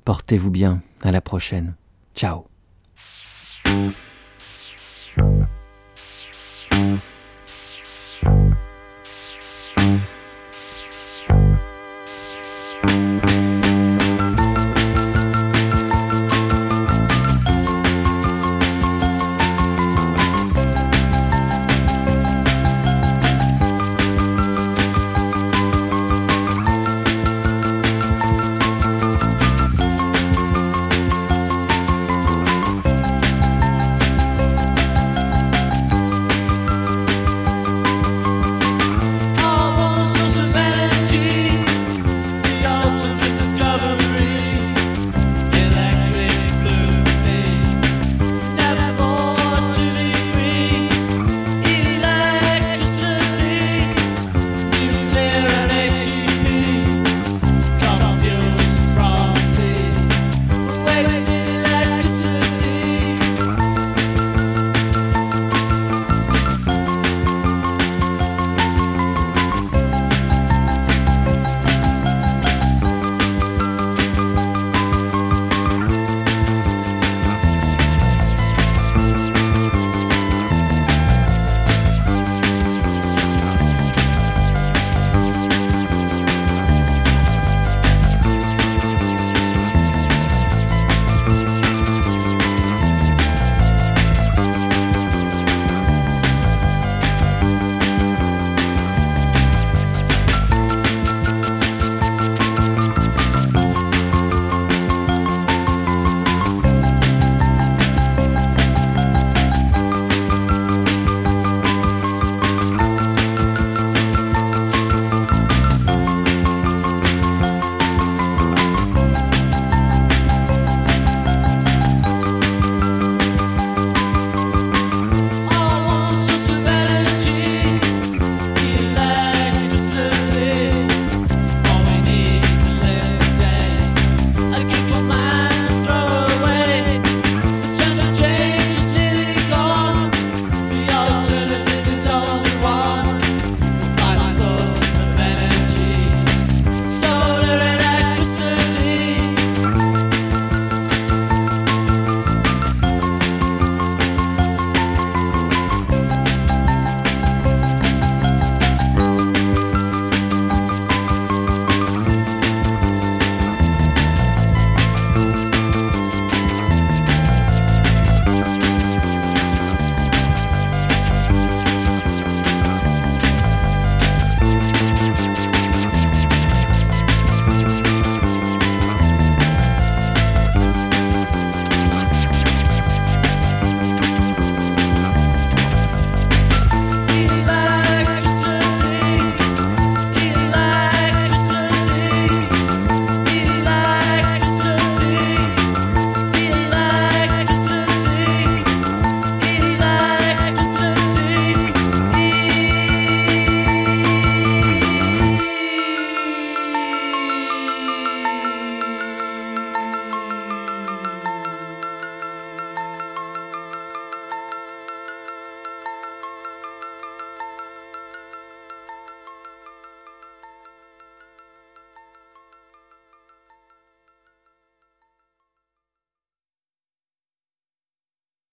Portez-vous 0.04 0.50
bien, 0.50 0.82
à 1.02 1.12
la 1.12 1.20
prochaine. 1.20 1.76
Ciao. 2.14 2.46